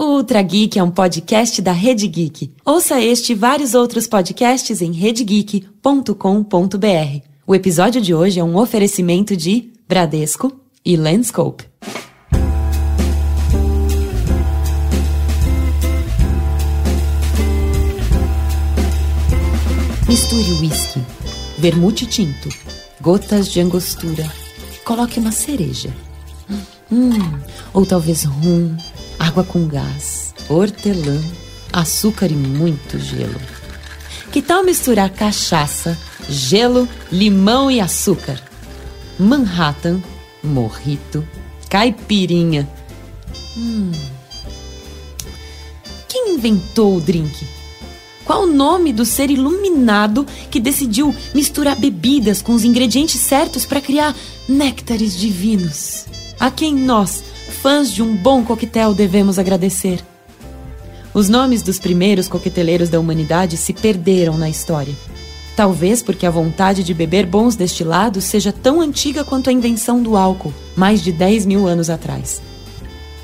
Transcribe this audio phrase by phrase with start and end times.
[0.00, 2.54] O Ultra Geek é um podcast da Rede Geek.
[2.64, 7.26] Ouça este e vários outros podcasts em redegeek.com.br.
[7.46, 11.64] O episódio de hoje é um oferecimento de Bradesco e Landscope.
[20.08, 21.00] Misture whisky,
[21.58, 22.48] vermute tinto,
[23.02, 24.26] gotas de angostura.
[24.82, 25.94] Coloque uma cereja.
[26.90, 27.10] Hum,
[27.74, 28.74] ou talvez rum,
[29.20, 31.20] água com gás, hortelã,
[31.70, 33.38] açúcar e muito gelo.
[34.32, 35.96] Que tal misturar cachaça,
[36.26, 38.40] gelo, limão e açúcar?
[39.18, 40.00] Manhattan,
[40.42, 41.26] morrito,
[41.68, 42.66] caipirinha.
[43.58, 43.92] Hum.
[46.08, 47.46] Quem inventou o drink?
[48.24, 53.82] Qual o nome do ser iluminado que decidiu misturar bebidas com os ingredientes certos para
[53.82, 54.16] criar
[54.48, 56.06] néctares divinos?
[56.38, 60.02] A quem nós, fãs de um bom coquetel, devemos agradecer?
[61.12, 64.94] Os nomes dos primeiros coqueteleiros da humanidade se perderam na história.
[65.56, 70.16] Talvez porque a vontade de beber bons destilados seja tão antiga quanto a invenção do
[70.16, 72.40] álcool, mais de 10 mil anos atrás.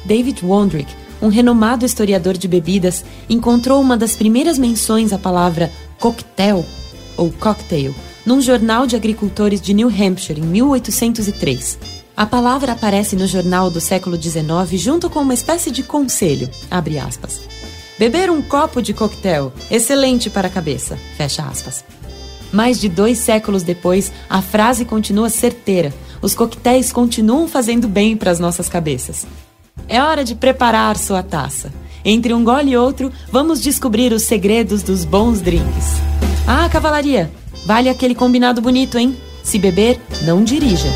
[0.04, 6.64] David Wondrich um renomado historiador de bebidas, encontrou uma das primeiras menções à palavra coquetel
[7.16, 11.95] ou cocktail num jornal de agricultores de New Hampshire em 1803.
[12.16, 16.98] A palavra aparece no jornal do século XIX junto com uma espécie de conselho, abre
[16.98, 17.42] aspas.
[17.98, 21.84] Beber um copo de coquetel, excelente para a cabeça, fecha aspas.
[22.50, 25.92] Mais de dois séculos depois, a frase continua certeira.
[26.22, 29.26] Os coquetéis continuam fazendo bem para as nossas cabeças.
[29.86, 31.70] É hora de preparar sua taça.
[32.02, 35.96] Entre um gole e outro, vamos descobrir os segredos dos bons drinks.
[36.46, 37.30] Ah, cavalaria!
[37.66, 39.14] Vale aquele combinado bonito, hein?
[39.44, 40.88] Se beber, não dirija.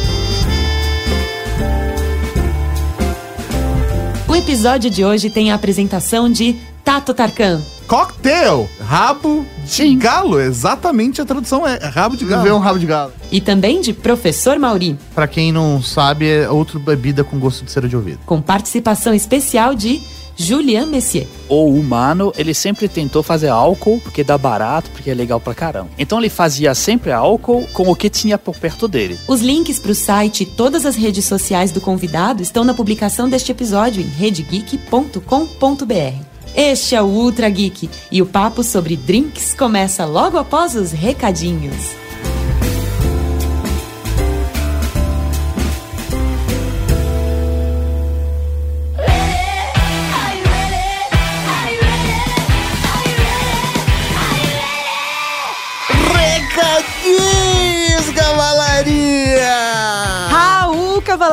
[4.31, 7.61] O episódio de hoje tem a apresentação de Tato Tarkan.
[7.89, 9.99] Cocktail, rabo de Sim.
[9.99, 12.45] galo, exatamente a tradução é rabo de galo.
[12.45, 13.13] Ver um rabo de galo.
[13.33, 14.97] E também de Professor Mauri.
[15.17, 18.21] Para quem não sabe, é outra bebida com gosto de cera de ouvido.
[18.25, 20.01] Com participação especial de
[20.41, 21.27] Julian Messier.
[21.49, 25.91] O humano, ele sempre tentou fazer álcool porque dá barato, porque é legal pra caramba.
[25.99, 29.19] Então ele fazia sempre álcool com o que tinha por perto dele.
[29.29, 33.53] Os links pro site e todas as redes sociais do convidado estão na publicação deste
[33.53, 36.31] episódio em redegeek.com.br.
[36.57, 41.31] Este é o Ultra Geek e o papo sobre drinks começa logo após os recadinhos.
[41.31, 42.10] Recadinhos,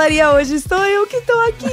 [0.08, 1.66] Cavalaria hoje estou eu que estou aqui,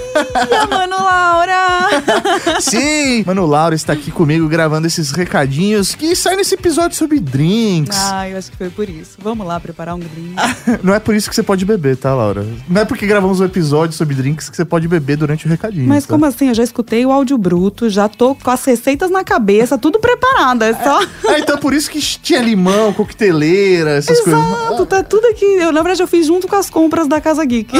[0.56, 1.88] a Mano Laura.
[2.60, 7.96] Sim, Mano Laura está aqui comigo gravando esses recadinhos que saem nesse episódio sobre drinks.
[7.96, 9.18] Ah, eu acho que foi por isso.
[9.22, 10.34] Vamos lá preparar um drink.
[10.82, 12.44] Não é por isso que você pode beber, tá, Laura?
[12.68, 15.86] Não é porque gravamos um episódio sobre drinks que você pode beber durante o recadinho.
[15.86, 16.14] Mas tá?
[16.14, 16.48] como assim?
[16.48, 20.62] Eu já escutei o áudio bruto, já tô com as receitas na cabeça, tudo preparado,
[20.62, 21.00] é só...
[21.34, 24.64] É, então por isso que tinha limão, coqueteleira, essas Exato, coisas.
[24.66, 25.44] Exato, tá tudo aqui.
[25.44, 27.72] Eu, na verdade, eu fiz junto com as compras da Casa Geek.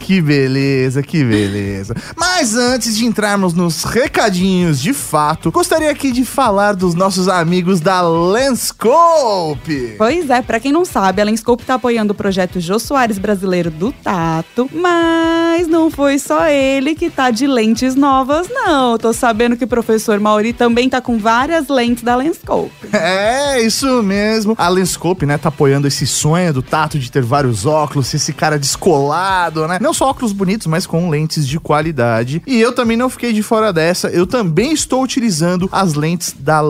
[0.00, 1.94] Que beleza, que beleza.
[2.16, 7.80] Mas antes de entrarmos nos recadinhos de fato, gostaria aqui de falar dos nossos amigos
[7.80, 9.94] da Lenscope.
[9.98, 13.70] Pois é, para quem não sabe, a Lenscope tá apoiando o projeto Jô Soares Brasileiro
[13.70, 18.98] do Tato, mas não foi só ele que tá de lentes novas, não.
[18.98, 22.72] Tô sabendo que o professor Mauri também tá com várias lentes da Lenscope.
[22.92, 24.54] É, isso mesmo.
[24.58, 28.58] A Lenscope, né, tá apoiando esse sonho do Tato de ter vários óculos, esse cara
[28.58, 29.78] descolado, né?
[29.80, 32.42] Não só óculos bonitos, mas com lentes de qualidade.
[32.46, 34.08] E eu também não fiquei de fora dessa.
[34.08, 36.60] Eu também estou utilizando as lentes da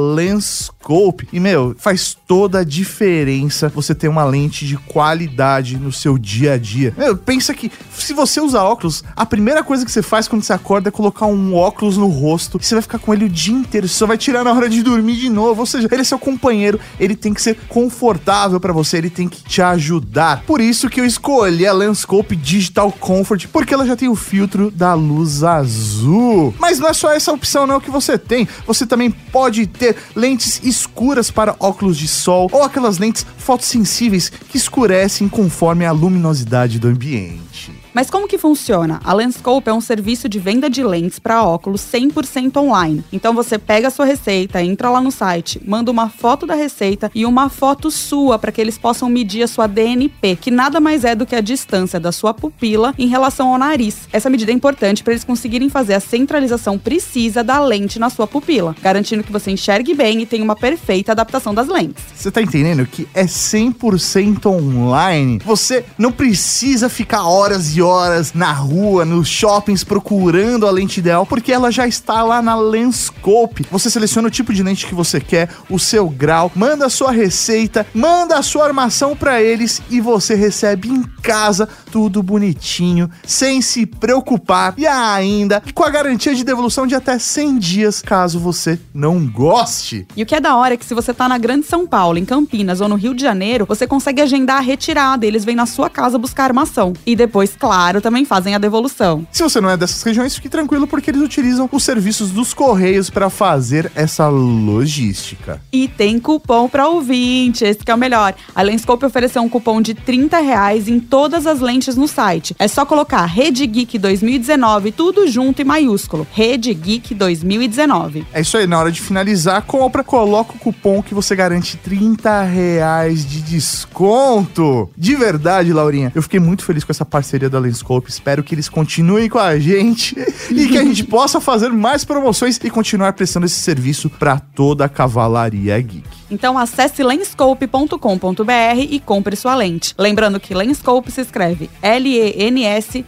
[1.33, 6.55] E, meu, faz toda a diferença você ter uma lente de qualidade no seu dia
[6.55, 6.95] a dia.
[6.97, 10.53] Meu, pensa que se você usa óculos, a primeira coisa que você faz quando você
[10.53, 12.59] acorda é colocar um óculos no rosto.
[12.61, 13.89] E você vai ficar com ele o dia inteiro.
[13.89, 15.60] Você só vai tirar na hora de dormir de novo.
[15.60, 16.78] Ou seja, ele é seu companheiro.
[16.98, 18.98] Ele tem que ser confortável para você.
[18.98, 20.42] Ele tem que te ajudar.
[20.47, 24.71] Por isso que eu escolhi a Lenscope Digital Comfort, porque ela já tem o filtro
[24.71, 26.54] da luz azul.
[26.59, 28.47] Mas não é só essa opção não que você tem.
[28.66, 34.56] Você também pode ter lentes escuras para óculos de sol ou aquelas lentes fotossensíveis que
[34.56, 37.84] escurecem conforme a luminosidade do ambiente.
[37.95, 39.01] Mas como que funciona?
[39.05, 43.05] A Lenscope é um serviço de venda de lentes para óculos 100% online.
[43.13, 47.09] Então você pega a sua receita, entra lá no site, manda uma foto da receita
[47.15, 51.05] e uma foto sua para que eles possam medir a sua DNP, que nada mais
[51.05, 54.09] é do que a distância da sua pupila em relação ao nariz.
[54.13, 58.27] Essa medida é importante para eles conseguirem fazer a centralização precisa da lente na sua
[58.27, 62.03] pupila, garantindo que você enxergue bem e tenha uma perfeita adaptação das lentes.
[62.13, 65.41] Você tá entendendo que é 100% online?
[65.45, 71.27] Você não precisa ficar horas e horas na rua, nos shoppings procurando a lente ideal,
[71.27, 73.66] porque ela já está lá na Lenscope.
[73.71, 77.13] Você seleciona o tipo de lente que você quer, o seu grau, manda a sua
[77.13, 83.63] receita, manda a sua armação para eles e você recebe em casa tudo bonitinho, sem
[83.63, 88.78] se preocupar e ainda com a garantia de devolução de até 100 dias, caso você
[88.92, 90.07] não goste.
[90.16, 92.19] E o que é da hora é que se você tá na Grande São Paulo,
[92.19, 95.66] em Campinas ou no Rio de Janeiro, você consegue agendar a retirada, eles vêm na
[95.66, 96.92] sua casa buscar armação.
[97.07, 99.26] E depois, claro, também fazem a devolução.
[99.32, 103.10] Se você não é dessas regiões, fique tranquilo porque eles utilizam os serviços dos correios
[103.10, 105.60] para fazer essa logística.
[105.72, 108.34] E tem cupom para ouvinte, esse que é o melhor.
[108.54, 112.54] A Lenscope ofereceu um cupom de 30 reais em todas as lentes no site.
[112.59, 116.26] É só colocar Rede Geek 2019, tudo junto e maiúsculo.
[116.32, 118.26] Rede Geek 2019.
[118.32, 121.76] É isso aí, na hora de finalizar a compra, coloca o cupom que você garante
[121.76, 124.88] 30 reais de desconto.
[124.97, 128.11] De verdade, Laurinha, eu fiquei muito feliz com essa parceria da Lenscope.
[128.11, 130.16] Espero que eles continuem com a gente
[130.51, 134.84] e que a gente possa fazer mais promoções e continuar prestando esse serviço para toda
[134.84, 136.05] a cavalaria geek.
[136.31, 139.95] Então acesse lenscope.com.br e compre sua lente.
[139.99, 143.05] Lembrando que Lenscope se escreve L-E-N-S-C-O-P-E.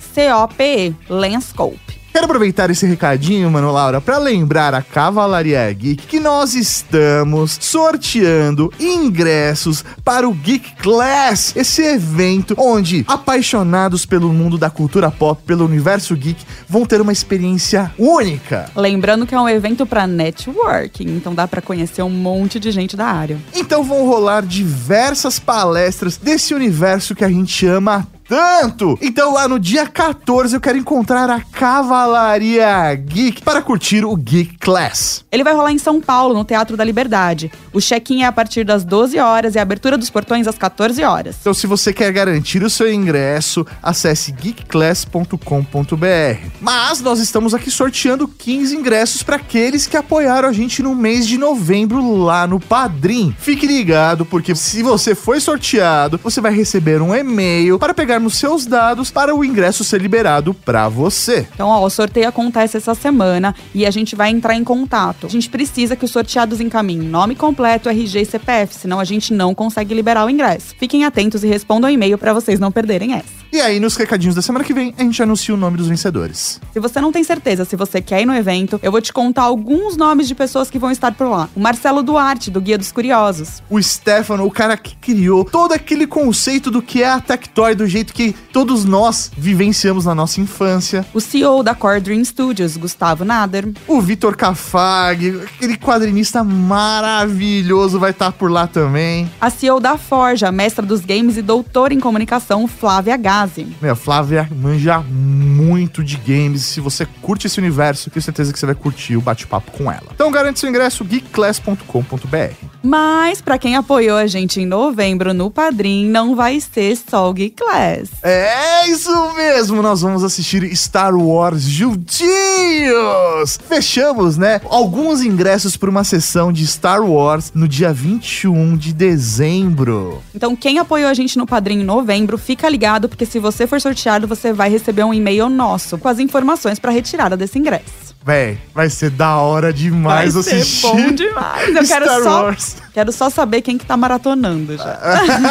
[1.09, 2.06] Lenscope.
[2.17, 8.73] Quero aproveitar esse recadinho, mano Laura, para lembrar a Cavalaria Geek que nós estamos sorteando
[8.81, 15.67] ingressos para o Geek Class, esse evento onde apaixonados pelo mundo da cultura pop, pelo
[15.67, 18.71] universo geek, vão ter uma experiência única.
[18.75, 22.97] Lembrando que é um evento para networking, então dá para conhecer um monte de gente
[22.97, 23.37] da área.
[23.55, 28.99] Então vão rolar diversas palestras desse universo que a gente ama tanto.
[29.01, 34.59] Então lá no dia 14 eu quero encontrar a Cavalaria Geek para curtir o Geek
[34.59, 35.25] Class.
[35.31, 37.51] Ele vai rolar em São Paulo, no Teatro da Liberdade.
[37.73, 41.03] O check-in é a partir das 12 horas e a abertura dos portões às 14
[41.05, 41.37] horas.
[41.41, 46.51] Então se você quer garantir o seu ingresso, acesse geekclass.com.br.
[46.61, 51.27] Mas nós estamos aqui sorteando 15 ingressos para aqueles que apoiaram a gente no mês
[51.27, 53.35] de novembro lá no Padrim.
[53.39, 58.65] Fique ligado porque se você foi sorteado, você vai receber um e-mail para pegarmos seus
[58.65, 61.47] dados para o ingresso ser liberado para você.
[61.53, 65.27] Então, ó, o sorteio acontece essa semana e a gente vai entrar em contato.
[65.27, 69.35] A gente precisa que os sorteados encaminhem nome completo, RG e CPF, senão a gente
[69.35, 70.75] não consegue liberar o ingresso.
[70.79, 73.46] Fiquem atentos e respondam o e-mail para vocês não perderem essa.
[73.53, 76.61] E aí, nos recadinhos da semana que vem, a gente anuncia o nome dos vencedores.
[76.73, 79.43] Se você não tem certeza se você quer ir no evento, eu vou te contar
[79.43, 81.49] alguns nomes de pessoas que vão estar por lá.
[81.55, 83.63] O Marcelo Duarte, do Guia dos Curiosos.
[83.71, 87.87] O Stefano, o cara que criou todo aquele conceito do que é a Tectoy, do
[87.87, 91.07] jeito que todos nós vivenciamos na nossa infância.
[91.15, 93.69] O CEO da Core Dream Studios, Gustavo Nader.
[93.87, 99.31] O Vitor Cafag, aquele quadrinista maravilhoso, vai estar por lá também.
[99.41, 103.67] A CEO da Forja, mestra dos games e doutora em comunicação, Flávia Gazi.
[103.83, 106.63] Meu, Flávia manja muito de games.
[106.63, 110.07] Se você curte esse universo, tenho certeza que você vai curtir o bate-papo com ela.
[110.15, 112.77] Então garante seu ingresso geekclass.com.br.
[112.83, 117.33] Mas pra quem apoiou a gente em novembro no Padrim, não vai ser só o
[117.33, 118.11] Geek Class.
[118.23, 123.59] É isso mesmo, nós vamos assistir Star Wars juntinhos.
[123.69, 124.61] Fechamos, né?
[124.71, 130.23] Alguns ingressos para uma sessão de Star Wars no dia 21 de dezembro.
[130.35, 133.81] Então quem apoiou a gente no Padrim em novembro, fica ligado porque se você for
[133.81, 138.07] sorteado, você vai receber um e-mail nosso com as informações pra retirada desse ingresso.
[138.25, 140.81] Véi, vai ser da hora demais vai assistir.
[140.81, 141.69] ser bom demais.
[141.69, 142.77] Eu quero Star só, Wars.
[142.97, 144.99] Quero só saber quem que tá maratonando já.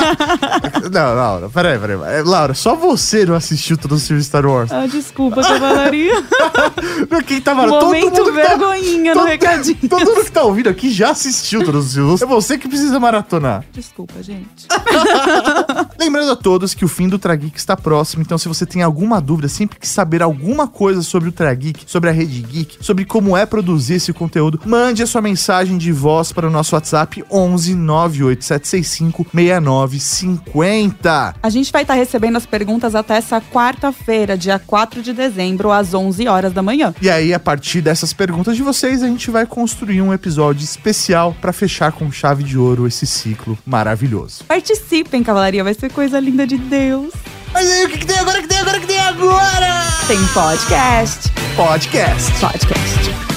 [0.91, 1.95] Não, Laura, peraí, peraí.
[2.17, 4.71] É, Laura, só você não assistiu todos os filmes de Star Wars.
[4.71, 6.11] Ah, desculpa, cavalaria.
[7.27, 7.85] Quem tá maratonando?
[7.87, 9.77] Momento todo mundo tá- vergonhinha no todo- recadinho.
[9.89, 12.21] Todo mundo que tá ouvindo aqui já assistiu todos os filmes.
[12.21, 13.63] É você que precisa maratonar.
[13.71, 14.67] Desculpa, gente.
[15.99, 19.21] Lembrando a todos que o fim do Trageek está próximo, então se você tem alguma
[19.21, 23.35] dúvida, sempre que saber alguma coisa sobre o Trageek, sobre a Rede Geek, sobre como
[23.37, 27.75] é produzir esse conteúdo, mande a sua mensagem de voz para o nosso WhatsApp 11
[27.75, 31.35] 98765 6950.
[31.43, 35.93] A gente vai estar recebendo as perguntas até essa quarta-feira, dia 4 de dezembro, às
[35.93, 36.93] 11 horas da manhã.
[37.01, 41.35] E aí, a partir dessas perguntas de vocês, a gente vai construir um episódio especial
[41.41, 44.45] para fechar com chave de ouro esse ciclo maravilhoso.
[44.45, 47.13] Participem, cavalaria, vai ser coisa linda de Deus.
[47.53, 48.39] Mas aí, o que, que tem agora?
[48.39, 48.77] O que tem agora?
[48.77, 49.83] O que tem agora?
[50.07, 51.31] Tem podcast.
[51.55, 52.31] Podcast.
[52.39, 53.34] Podcast.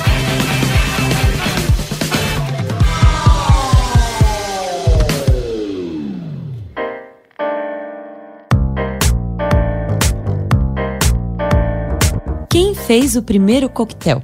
[12.89, 14.23] Fez o primeiro coquetel?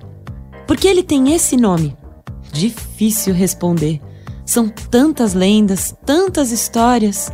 [0.66, 1.94] Por que ele tem esse nome?
[2.50, 4.00] Difícil responder.
[4.46, 7.30] São tantas lendas, tantas histórias.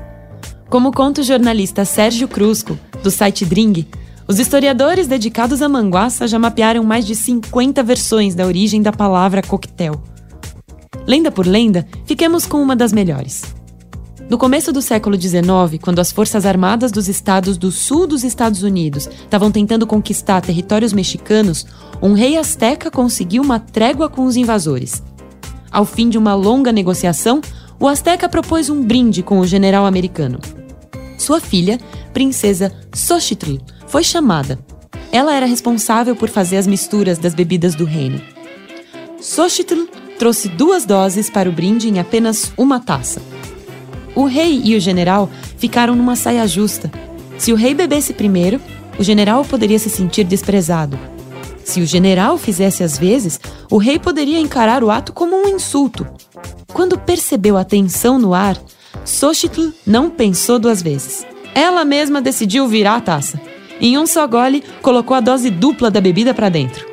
[0.68, 3.86] Como conta o jornalista Sérgio Crusco, do site Dring,
[4.26, 9.40] os historiadores dedicados à manguaça já mapearam mais de 50 versões da origem da palavra
[9.40, 10.02] coquetel.
[11.06, 13.54] Lenda por lenda, fiquemos com uma das melhores.
[14.30, 18.62] No começo do século XIX, quando as forças armadas dos estados do sul dos Estados
[18.62, 21.66] Unidos estavam tentando conquistar territórios mexicanos,
[22.00, 25.02] um rei asteca conseguiu uma trégua com os invasores.
[25.68, 27.40] Ao fim de uma longa negociação,
[27.80, 30.38] o asteca propôs um brinde com o general americano.
[31.18, 31.80] Sua filha,
[32.12, 33.56] princesa Xochitl,
[33.88, 34.60] foi chamada.
[35.10, 38.20] Ela era responsável por fazer as misturas das bebidas do reino.
[39.20, 39.86] Xochitl
[40.20, 43.29] trouxe duas doses para o brinde em apenas uma taça.
[44.20, 46.92] O rei e o general ficaram numa saia justa.
[47.38, 48.60] Se o rei bebesse primeiro,
[48.98, 50.98] o general poderia se sentir desprezado.
[51.64, 56.06] Se o general fizesse as vezes, o rei poderia encarar o ato como um insulto.
[56.70, 58.58] Quando percebeu a tensão no ar,
[59.06, 61.26] Xochitl não pensou duas vezes.
[61.54, 63.40] Ela mesma decidiu virar a taça.
[63.80, 66.86] Em um só gole, colocou a dose dupla da bebida para dentro.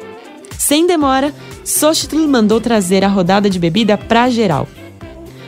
[0.57, 1.33] Sem demora,
[1.65, 4.65] Xochitl mandou trazer a rodada de bebida para geral.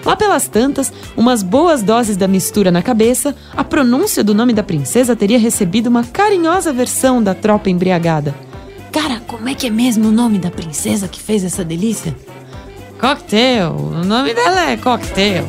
[0.06, 4.64] Lá pelas tantas, umas boas doses da mistura na cabeça, a pronúncia do nome da
[4.64, 8.34] princesa teria recebido uma carinhosa versão da tropa embriagada.
[8.92, 12.16] Cara, como é que é mesmo o nome da princesa que fez essa delícia?
[13.00, 13.72] Cocktail.
[13.72, 15.46] O nome dela é Cocktail.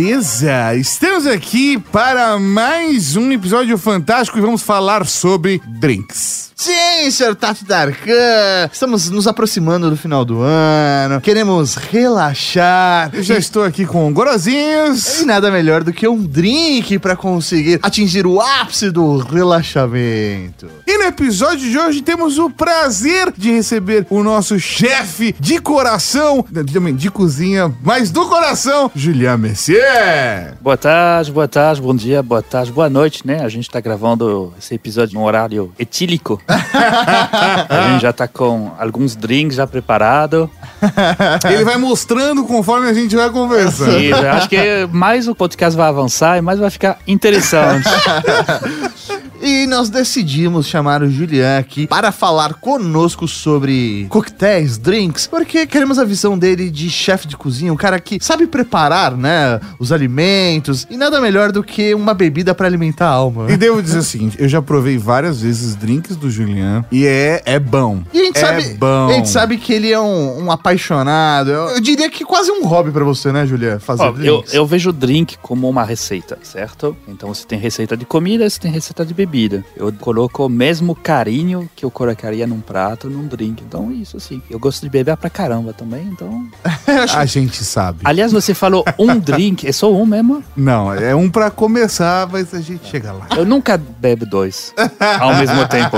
[0.00, 6.49] Beleza, estamos aqui para mais um episódio fantástico e vamos falar sobre drinks.
[6.60, 13.08] Sim, senhor Tato Darkan, estamos nos aproximando do final do ano, queremos relaxar.
[13.14, 15.22] Eu já estou aqui com gorozinhos.
[15.22, 20.68] E nada melhor do que um drink para conseguir atingir o ápice do relaxamento.
[20.86, 26.44] E no episódio de hoje temos o prazer de receber o nosso chefe de coração,
[26.70, 30.56] também de cozinha, mas do coração, Julian Messier.
[30.60, 33.42] Boa tarde, boa tarde, bom dia, boa tarde, boa noite, né?
[33.42, 36.38] A gente tá gravando esse episódio no horário etílico.
[37.68, 40.50] a gente já tá com alguns drinks já preparado.
[41.50, 44.14] Ele vai mostrando conforme a gente vai conversando.
[44.32, 44.58] Acho que
[44.92, 47.88] mais o podcast vai avançar e mais vai ficar interessante.
[49.42, 55.98] E nós decidimos chamar o Julian aqui para falar conosco sobre coquetéis, drinks, porque queremos
[55.98, 60.86] a visão dele de chefe de cozinha, um cara que sabe preparar, né, os alimentos,
[60.90, 63.50] e nada melhor do que uma bebida para alimentar a alma.
[63.50, 67.40] E devo dizer o seguinte, eu já provei várias vezes drinks do Julian e é,
[67.46, 68.02] é bom.
[68.12, 69.08] E a gente é sabe, bom.
[69.08, 71.50] a gente sabe que ele é um, um apaixonado.
[71.50, 74.54] Eu, eu diria que quase um hobby para você, né, Julian, fazer Ó, eu, drinks.
[74.54, 76.94] eu vejo drink como uma receita, certo?
[77.08, 79.29] Então você tem receita de comida, você tem receita de bebida.
[79.76, 83.62] Eu coloco o mesmo carinho que eu colocaria num prato, num drink.
[83.66, 84.42] Então, isso assim.
[84.50, 86.46] Eu gosto de beber pra caramba também, então.
[87.14, 88.00] A gente sabe.
[88.04, 90.42] Aliás, você falou um drink, é só um mesmo?
[90.56, 93.26] Não, é um pra começar, mas a gente chega lá.
[93.36, 94.74] Eu nunca bebo dois
[95.20, 95.96] ao mesmo tempo.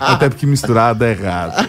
[0.00, 1.68] Até porque misturar dá errado.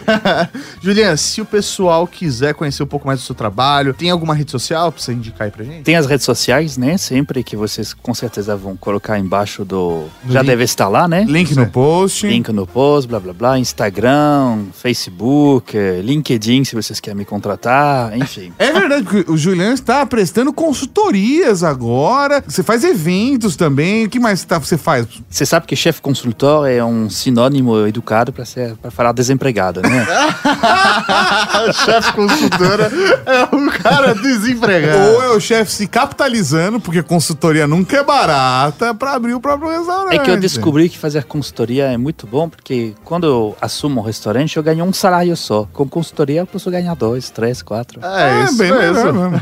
[0.81, 4.51] Julian, se o pessoal quiser conhecer um pouco mais do seu trabalho, tem alguma rede
[4.51, 5.83] social pra você indicar aí pra gente?
[5.83, 6.97] Tem as redes sociais, né?
[6.97, 10.05] Sempre que vocês com certeza vão colocar embaixo do.
[10.29, 10.47] Já link.
[10.47, 11.25] deve estar lá, né?
[11.27, 12.27] Link no post.
[12.27, 18.53] Link no post, blá blá blá, Instagram, Facebook, LinkedIn, se vocês querem me contratar, enfim.
[18.57, 22.43] É verdade, porque o Julian está prestando consultorias agora.
[22.47, 24.05] Você faz eventos também.
[24.05, 25.07] O que mais tá, você faz?
[25.29, 30.05] Você sabe que chefe consultor é um sinônimo educado para ser para falar desempregado, né?
[31.69, 32.91] o chefe consultora
[33.25, 35.13] é um cara desempregado.
[35.13, 39.54] Ou é o chefe se capitalizando, porque consultoria nunca é barata, pra abrir o próprio
[39.59, 40.15] restaurante.
[40.15, 44.03] É que eu descobri que fazer consultoria é muito bom, porque quando eu assumo um
[44.03, 45.67] restaurante, eu ganho um salário só.
[45.73, 47.99] Com consultoria, eu posso ganhar dois, três, quatro.
[48.03, 48.93] É, É, isso bem mesmo.
[48.95, 49.41] melhor mesmo.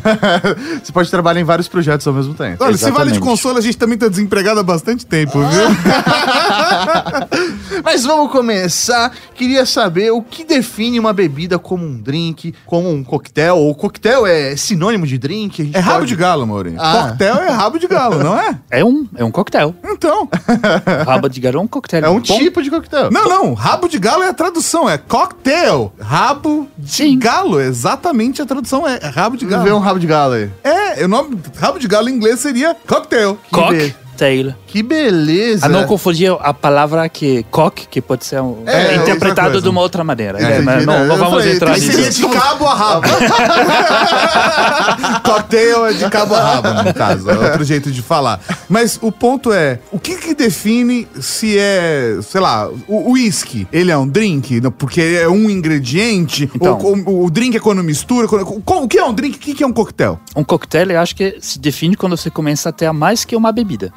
[0.83, 2.63] Você pode trabalhar em vários projetos ao mesmo tempo.
[2.63, 3.19] Olha, se vale de Exatamente.
[3.19, 5.49] consolo, a gente também tá desempregado há bastante tempo, viu?
[7.83, 9.11] Mas vamos começar.
[9.35, 13.57] Queria saber o que define uma bebida como um drink, como um coquetel.
[13.57, 15.61] Ou coquetel é sinônimo de drink?
[15.61, 16.77] A gente É rabo pode- de galo, Maurinho.
[16.79, 17.03] Ah.
[17.11, 18.57] Coquetel é rabo de galo, não é?
[18.69, 19.75] É um, é um coquetel.
[19.83, 20.02] Então.
[21.05, 22.05] Raba de galo é um coquetel.
[22.05, 23.11] É um Bom, tipo de coquetel.
[23.11, 23.53] Não, não.
[23.53, 24.89] Rabo de galo é a tradução.
[24.89, 25.91] É cocktail.
[25.99, 27.19] Rabo de Sim.
[27.19, 27.59] galo.
[27.59, 29.75] Exatamente a tradução é rabo de Vê galo.
[29.75, 30.49] um rabo de galo aí.
[30.63, 33.37] É, o nome rabo de galo em inglês seria cocktail.
[33.51, 34.55] Que be- Cocktail.
[34.67, 35.65] Que beleza.
[35.65, 39.69] A não confundir a palavra que cock, que pode ser um- É, outra interpretado de
[39.69, 40.39] uma outra maneira.
[40.39, 40.85] É, É, não, né?
[40.85, 41.91] não Eu vamos falei, entrar nisso.
[41.91, 43.07] seria de cabo a rabo.
[45.23, 47.29] Cocktail é de cabo a rabo, no caso.
[47.29, 48.39] É outro jeito de falar.
[48.69, 53.91] Mas o ponto é, o que que define se é, sei lá, o whisky, ele
[53.91, 54.59] é um drink?
[54.61, 56.49] Não, Porque é um ingrediente?
[56.55, 56.77] Então.
[56.81, 58.27] Ou, ou o drink é quando mistura?
[58.27, 59.37] Quando- o que é um drink?
[59.37, 60.19] O que que é um coquetel?
[60.35, 63.51] Um coquetel, eu acho que se define quando você começa a ter mais que uma
[63.51, 63.91] bebida.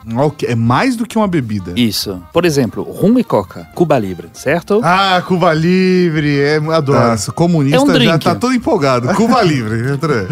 [0.47, 1.73] É mais do que uma bebida.
[1.77, 2.23] Isso.
[2.33, 4.81] Por exemplo, rum e coca, Cuba Libre, certo?
[4.83, 6.39] Ah, Cuba Livre.
[6.41, 6.99] É, adoro.
[7.09, 9.09] Nossa, comunista É um já tá todo empolgado.
[9.15, 9.77] Cuba livre.
[9.89, 10.27] André.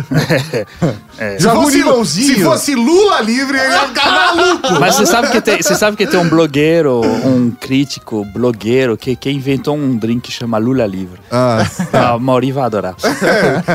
[1.18, 1.38] É.
[1.38, 4.72] Se, fosse, se fosse Lula livre, eu ia ficar maluco.
[4.80, 9.14] Mas você sabe que tem, você sabe que tem um blogueiro, um crítico, blogueiro, que,
[9.16, 11.20] que inventou um drink que chama Lula Livre.
[11.30, 12.94] Ah, A Mauri vai adorar.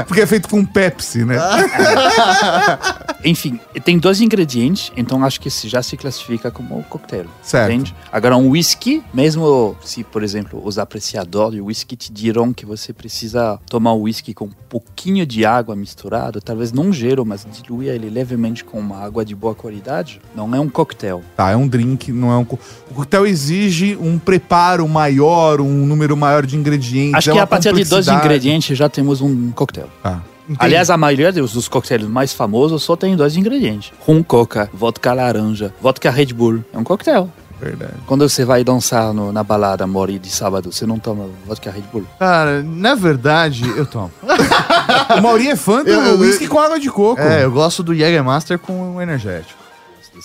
[0.07, 1.37] porque é feito com Pepsi, né?
[3.23, 7.25] Enfim, tem dois ingredientes, então acho que se- já se classifica como coquetel.
[7.41, 7.71] Certo.
[7.71, 7.95] Entende?
[8.11, 12.93] Agora, um whisky, mesmo se, por exemplo, os apreciadores de whisky te dirão que você
[12.93, 17.89] precisa tomar o whisky com um pouquinho de água misturado, talvez não gelo, mas diluir
[17.89, 21.21] ele levemente com uma água de boa qualidade, não é um coquetel.
[21.35, 22.45] Tá, é um drink, não é um.
[22.45, 27.15] co- O coquetel exige um preparo maior, um número maior de ingredientes.
[27.15, 29.89] Acho é que a partir de dois ingredientes já temos um coquetel.
[30.03, 30.21] Tá.
[30.57, 35.13] Aliás, a maioria dos, dos coquetéis mais famosos só tem dois ingredientes: rum coca, vodka
[35.13, 36.63] laranja, vodka Red Bull.
[36.73, 37.29] É um coquetel.
[37.61, 37.91] Verdade.
[38.07, 41.83] Quando você vai dançar no- na balada Mori de sábado, você não toma vodka Red
[41.91, 42.05] Bull?
[42.17, 44.09] Cara, na verdade, eu tomo.
[45.17, 47.19] O Maurinho é fã do Eu- eu- whisky com água de coco.
[47.21, 49.58] É, eu gosto do Jägermaster com o energético.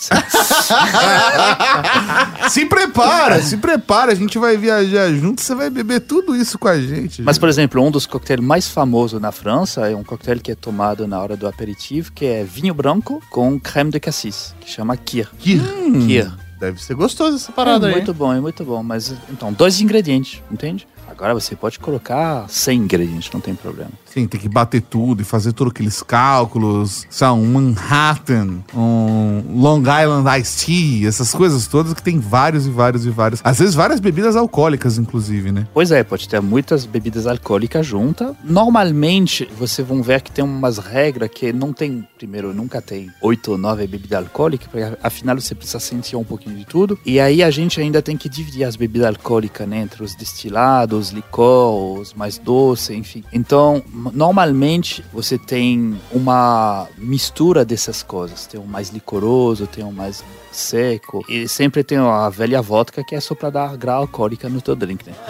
[2.51, 4.13] Se prepara, se prepara.
[4.13, 7.23] A gente vai viajar junto, você vai beber tudo isso com a gente.
[7.23, 7.41] Mas, gente.
[7.41, 11.07] por exemplo, um dos coquetéis mais famosos na França é um coquetel que é tomado
[11.07, 15.29] na hora do aperitivo, que é vinho branco com creme de cassis, que chama Kir.
[15.39, 15.61] Que
[16.07, 16.33] Kir.
[16.59, 17.97] deve ser gostoso essa parada é aí.
[17.97, 18.83] muito bom, é muito bom.
[18.83, 20.87] Mas, então, dois ingredientes, entende?
[21.09, 23.93] Agora você pode colocar 100 ingredientes, não tem problema.
[24.15, 27.05] Sim, tem que bater tudo e fazer todos aqueles cálculos.
[27.11, 32.71] Sabe, um Manhattan, um Long Island Iced Tea, essas coisas todas que tem vários e
[32.71, 33.41] vários e vários.
[33.43, 35.67] Às vezes várias bebidas alcoólicas, inclusive, né?
[35.75, 38.37] Pois é, pode ter muitas bebidas alcoólicas juntas.
[38.45, 43.51] Normalmente, vocês vão ver que tem umas regras que não tem, primeiro, nunca tem oito
[43.51, 46.97] ou nove bebidas alcoólicas, porque afinal você precisa sentir um pouquinho de tudo.
[47.05, 51.11] E aí a gente ainda tem que dividir as bebidas alcoólicas né, entre os destilados,
[51.11, 53.25] licor, os mais doces, enfim.
[53.33, 58.47] Então, normalmente você tem uma mistura dessas coisas.
[58.47, 61.25] Tem um mais licoroso, tem um mais seco.
[61.29, 64.75] E sempre tem a velha vodka que é só pra dar grau alcoólica no teu
[64.77, 65.15] drink, né?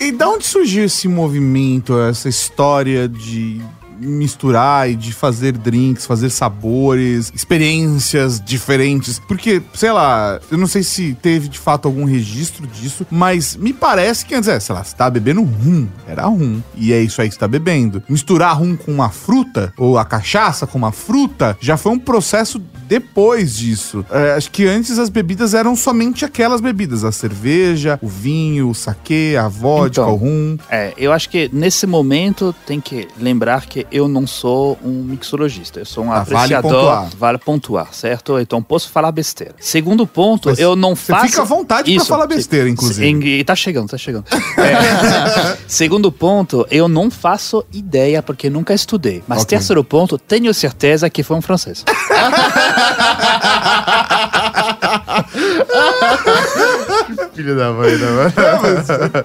[0.00, 3.60] E da onde surgiu esse movimento, essa história de
[3.98, 9.18] misturar e de fazer drinks, fazer sabores, experiências diferentes?
[9.18, 13.72] Porque, sei lá, eu não sei se teve de fato algum registro disso, mas me
[13.72, 17.20] parece que antes, é, sei lá, você tá bebendo rum, era rum, e é isso
[17.20, 18.02] aí que você tá bebendo.
[18.08, 22.60] Misturar rum com uma fruta, ou a cachaça com uma fruta, já foi um processo
[22.88, 24.04] depois disso.
[24.10, 28.74] É, acho que antes as bebidas eram somente aquelas bebidas, a cerveja, o vinho, o
[28.74, 30.58] saquê, a vodka, Então, o rum.
[30.70, 35.80] É, eu acho que nesse momento tem que lembrar que eu não sou um mixologista,
[35.80, 36.70] eu sou um Ah, vale apreciador.
[36.72, 37.10] pontuar.
[37.18, 38.38] Vale pontuar, certo?
[38.38, 39.54] Então posso falar besteira.
[39.60, 41.26] Segundo ponto, Mas eu não Você faço.
[41.28, 43.38] fica à vontade pra Isso, falar besteira, inclusive.
[43.40, 44.24] E tá chegando, tá chegando.
[44.58, 45.56] É.
[45.66, 49.22] Segundo ponto, eu não faço ideia porque nunca estudei.
[49.26, 49.48] Mas Ok.
[49.56, 51.84] terceiro ponto, tenho certeza que foi um francês.
[52.76, 54.05] ハハハハ!
[57.34, 58.32] Filho da mãe, né, mano?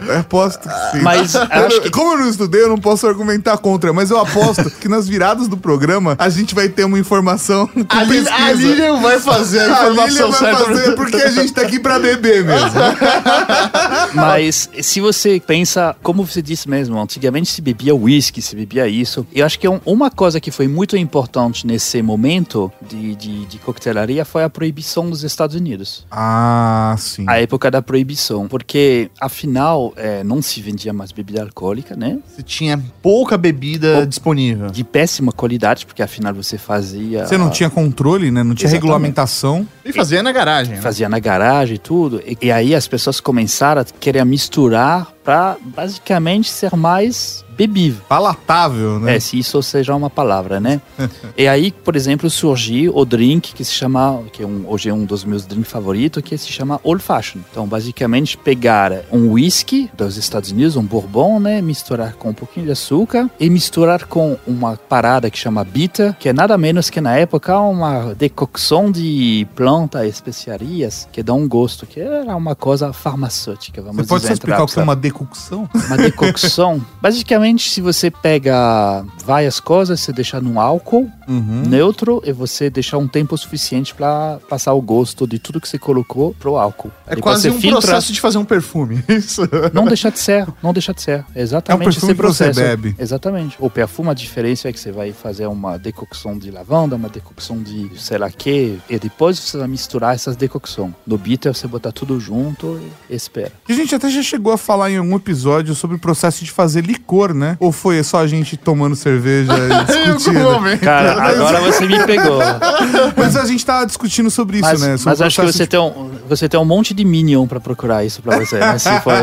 [0.07, 1.01] Eu aposto que sim.
[1.01, 4.69] Mas acho que Como eu não estudei, eu não posso argumentar contra, mas eu aposto
[4.69, 8.33] que nas viradas do programa a gente vai ter uma informação com A, pesquisa.
[8.33, 10.65] a Lilian vai fazer a A informação Lilian vai certa.
[10.65, 12.69] fazer porque a gente tá aqui pra beber mesmo.
[14.13, 19.25] Mas se você pensa, como você disse mesmo, antigamente se bebia whisky, se bebia isso.
[19.33, 23.57] Eu acho que um- uma coisa que foi muito importante nesse momento de de, de
[23.59, 26.05] coquetelaria foi a proibição dos Estados Unidos.
[26.11, 27.25] Ah, sim.
[27.27, 28.47] A época da proibição.
[28.47, 32.19] Porque, afinal, é, não se vendia mais bebida alcoólica, né?
[32.27, 34.69] Você tinha pouca bebida Pou- disponível.
[34.69, 37.25] De péssima qualidade, porque afinal você fazia.
[37.25, 38.43] Você não tinha controle, né?
[38.43, 38.81] Não tinha Exatamente.
[38.83, 39.67] regulamentação.
[39.85, 40.75] E fazia na garagem.
[40.75, 40.81] né?
[40.81, 42.21] Fazia na garagem e tudo.
[42.25, 48.01] E, e aí as pessoas começaram a querer misturar para basicamente ser mais bebível.
[48.07, 49.17] Palatável, né?
[49.17, 50.81] É, se isso seja uma palavra, né?
[51.37, 54.93] e aí, por exemplo, surgiu o drink que se chama, que é um, hoje é
[54.93, 57.45] um dos meus drinks favoritos, que se chama Old Fashioned.
[57.51, 61.61] Então, basicamente, pegar um whisky dos Estados Unidos, um bourbon, né?
[61.61, 66.29] Misturar com um pouquinho de açúcar e misturar com uma parada que chama bitter, que
[66.29, 71.47] é nada menos que na época uma decocção de planta e especiarias que dá um
[71.47, 74.27] gosto, que era uma coisa farmacêutica, vamos Você pode dizer.
[74.29, 75.10] só explicar o que é uma decocção?
[75.11, 76.81] Uma decocção.
[77.01, 81.63] Basicamente, se você pega várias coisas, você deixa num álcool Uhum.
[81.65, 85.79] neutro e você deixar um tempo suficiente para passar o gosto de tudo que você
[85.79, 86.91] colocou pro álcool.
[87.07, 87.79] É Depois quase um filtra.
[87.79, 89.01] processo de fazer um perfume.
[89.07, 89.43] Isso.
[89.71, 91.23] Não deixa de ser, não deixa de ser.
[91.33, 92.59] É Exatamente É um perfume esse que você processo.
[92.59, 92.95] bebe.
[92.99, 93.55] Exatamente.
[93.59, 97.61] O perfume, a diferença é que você vai fazer uma decocção de lavanda, uma decocção
[97.61, 100.91] de sei lá que, e depois você vai misturar essas decocções.
[101.07, 102.77] No bitter você botar tudo junto
[103.09, 103.51] e espera.
[103.65, 106.51] Que a gente até já chegou a falar em algum episódio sobre o processo de
[106.51, 107.57] fazer licor, né?
[107.59, 110.39] Ou foi só a gente tomando cerveja e Em algum discutindo?
[110.39, 110.79] momento.
[110.81, 112.39] Cara, agora você me pegou.
[113.17, 114.97] Mas a gente tava discutindo sobre isso, Mas, né?
[114.97, 117.59] Sobre mas acho que você de- tem, um, você tem um monte de Minion pra
[117.59, 118.77] procurar isso pra você, né?
[118.77, 119.13] Se for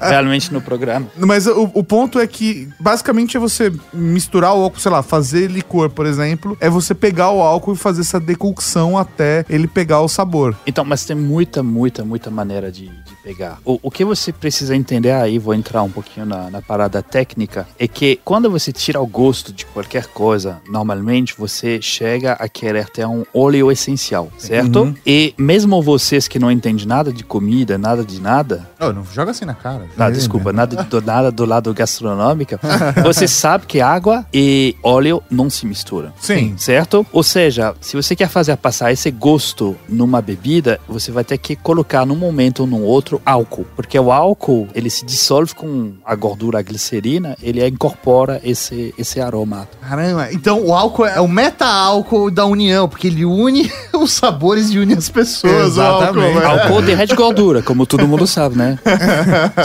[0.00, 1.06] realmente no programa.
[1.16, 5.50] Mas o, o ponto é que, basicamente, é você misturar o álcool, sei lá, fazer
[5.50, 10.00] licor, por exemplo, é você pegar o álcool e fazer essa decocção até ele pegar
[10.00, 10.54] o sabor.
[10.66, 13.58] Então, mas tem muita, muita, muita maneira de, de pegar.
[13.64, 17.66] O, o que você precisa entender aí, vou entrar um pouquinho na, na parada técnica,
[17.78, 22.88] é que quando você tira o gosto de qualquer coisa, normalmente você chega a querer
[22.88, 24.80] ter um óleo essencial, certo?
[24.80, 24.94] Uhum.
[25.06, 29.30] E mesmo vocês que não entendem nada de comida, nada de nada, Não, não joga
[29.30, 29.86] assim na cara.
[29.98, 32.58] Ah, desculpa, nada do, nada do lado gastronômico.
[33.02, 36.12] Você sabe que água e óleo não se misturam.
[36.20, 36.54] Sim.
[36.56, 37.06] Certo?
[37.12, 41.56] Ou seja, se você quer fazer passar esse gosto numa bebida, você vai ter que
[41.56, 43.66] colocar num momento ou num outro álcool.
[43.76, 49.20] Porque o álcool, ele se dissolve com a gordura, a glicerina, ele incorpora esse, esse
[49.20, 49.68] aroma.
[49.80, 54.78] Caramba, então o álcool é o meta-álcool da união, porque ele une os sabores e
[54.78, 55.76] une as pessoas.
[55.76, 56.38] o álcool, Exatamente.
[56.38, 56.44] né?
[56.46, 58.78] Álcool derrete gordura, como todo mundo sabe, né?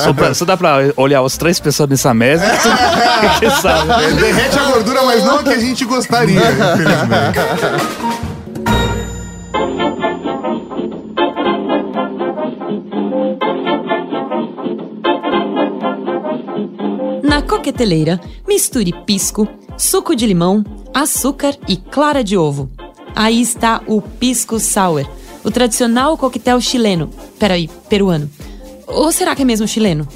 [0.04, 2.46] só, pra- só dá pra olhar as três pessoas nessa mesa
[3.40, 4.16] que sabe.
[4.16, 8.25] Derrete a gordura, mas não a que a gente gostaria, infelizmente.
[17.46, 22.70] Coqueteleira, misture pisco, suco de limão, açúcar e clara de ovo.
[23.16, 25.06] Aí está o pisco sour,
[25.44, 27.10] o tradicional coquetel chileno.
[27.40, 28.30] Peraí, peruano.
[28.88, 30.08] Ou será que é mesmo chileno?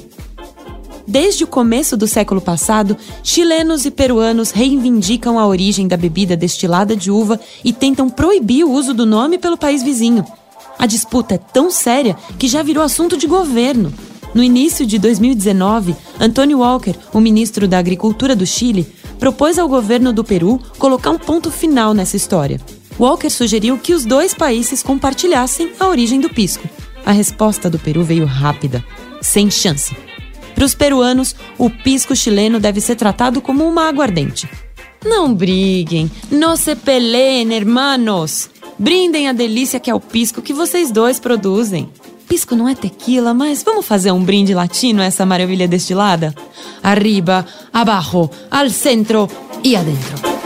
[1.06, 6.94] Desde o começo do século passado, chilenos e peruanos reivindicam a origem da bebida destilada
[6.94, 10.24] de uva e tentam proibir o uso do nome pelo país vizinho.
[10.78, 13.92] A disputa é tão séria que já virou assunto de governo.
[14.32, 18.86] No início de 2019, Antônio Walker, o ministro da Agricultura do Chile,
[19.18, 22.60] propôs ao governo do Peru colocar um ponto final nessa história.
[22.98, 26.68] Walker sugeriu que os dois países compartilhassem a origem do pisco.
[27.04, 28.84] A resposta do Peru veio rápida,
[29.20, 29.96] sem chance.
[30.54, 34.48] Para os peruanos, o pisco chileno deve ser tratado como uma aguardente.
[35.04, 38.50] Não briguem, não se peleem, hermanos.
[38.78, 41.88] Brindem a delícia que é o pisco que vocês dois produzem.
[42.30, 46.32] Pisco não é tequila, mas vamos fazer um brinde latino a essa maravilha destilada?
[46.80, 49.28] Arriba, abajo, al centro
[49.64, 50.39] e adentro.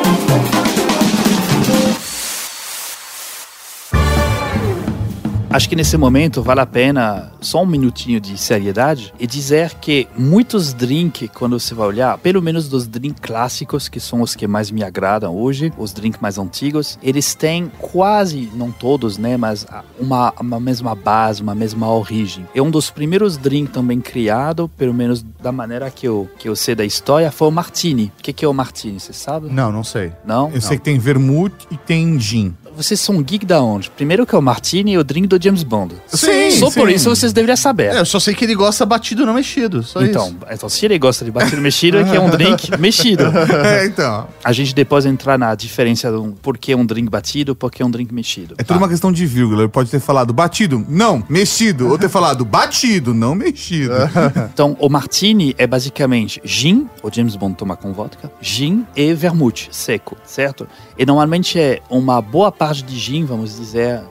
[5.54, 10.08] Acho que nesse momento vale a pena só um minutinho de seriedade e dizer que
[10.18, 14.48] muitos drinks, quando você vai olhar, pelo menos dos drinks clássicos, que são os que
[14.48, 19.64] mais me agradam hoje, os drinks mais antigos, eles têm quase, não todos, né, mas
[19.96, 22.44] uma, uma mesma base, uma mesma origem.
[22.52, 26.56] É um dos primeiros drinks também criado, pelo menos da maneira que eu, que eu
[26.56, 28.12] sei da história, foi o Martini.
[28.18, 29.48] O que, que é o Martini, você sabe?
[29.50, 30.10] Não, não sei.
[30.24, 30.50] Não?
[30.50, 32.52] Eu sei que tem vermute e tem gin.
[32.76, 33.90] Vocês são geek da onde?
[33.90, 35.94] Primeiro que é o Martini e o drink do James Bond.
[36.08, 36.94] Sim, Só por sim.
[36.94, 37.94] isso vocês deveriam saber.
[37.94, 39.82] É, eu só sei que ele gosta batido, não mexido.
[39.82, 40.36] Só Então, isso.
[40.50, 43.24] então, se ele gosta de batido mexido, é que é um drink mexido.
[43.64, 44.26] É, então.
[44.42, 47.90] A gente depois entrar na diferença do por que um drink batido, por que um
[47.90, 48.54] drink mexido.
[48.58, 49.62] É tudo uma questão de vírgula.
[49.62, 51.88] Ele pode ter falado batido, não, mexido.
[51.88, 53.94] Ou ter falado batido, não mexido.
[54.52, 59.68] Então, o martini é basicamente gin, o James Bond toma com vodka, gin e vermute
[59.72, 60.66] seco, certo?
[60.98, 64.02] E normalmente é uma boa parte de gin, vamos dizer,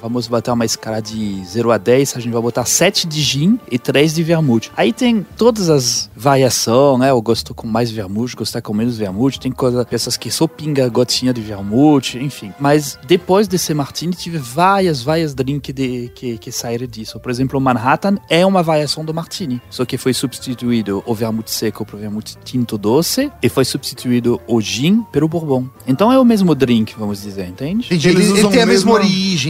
[0.00, 3.58] vamos botar uma escala de 0 a 10, a gente vai botar 7 de gin
[3.70, 4.70] e 3 de vermute.
[4.76, 7.10] Aí tem todas as variações, né?
[7.10, 10.88] Eu gosto com mais vermute, gostar com menos vermute, tem coisa, pessoas que só pinga
[10.88, 12.52] gotinha de vermute, enfim.
[12.58, 17.20] Mas depois desse martini, tive várias, várias drinks de, que, que saíram disso.
[17.20, 21.50] Por exemplo, o Manhattan é uma variação do martini, só que foi substituído o vermute
[21.50, 25.66] seco para o vermute tinto doce e foi substituído o gin pelo bourbon.
[25.86, 27.86] Então é o mesmo drink, vamos dizer, entende?
[27.86, 28.08] Entendi.
[28.08, 29.04] Eles Ele, tem a mesma mesma-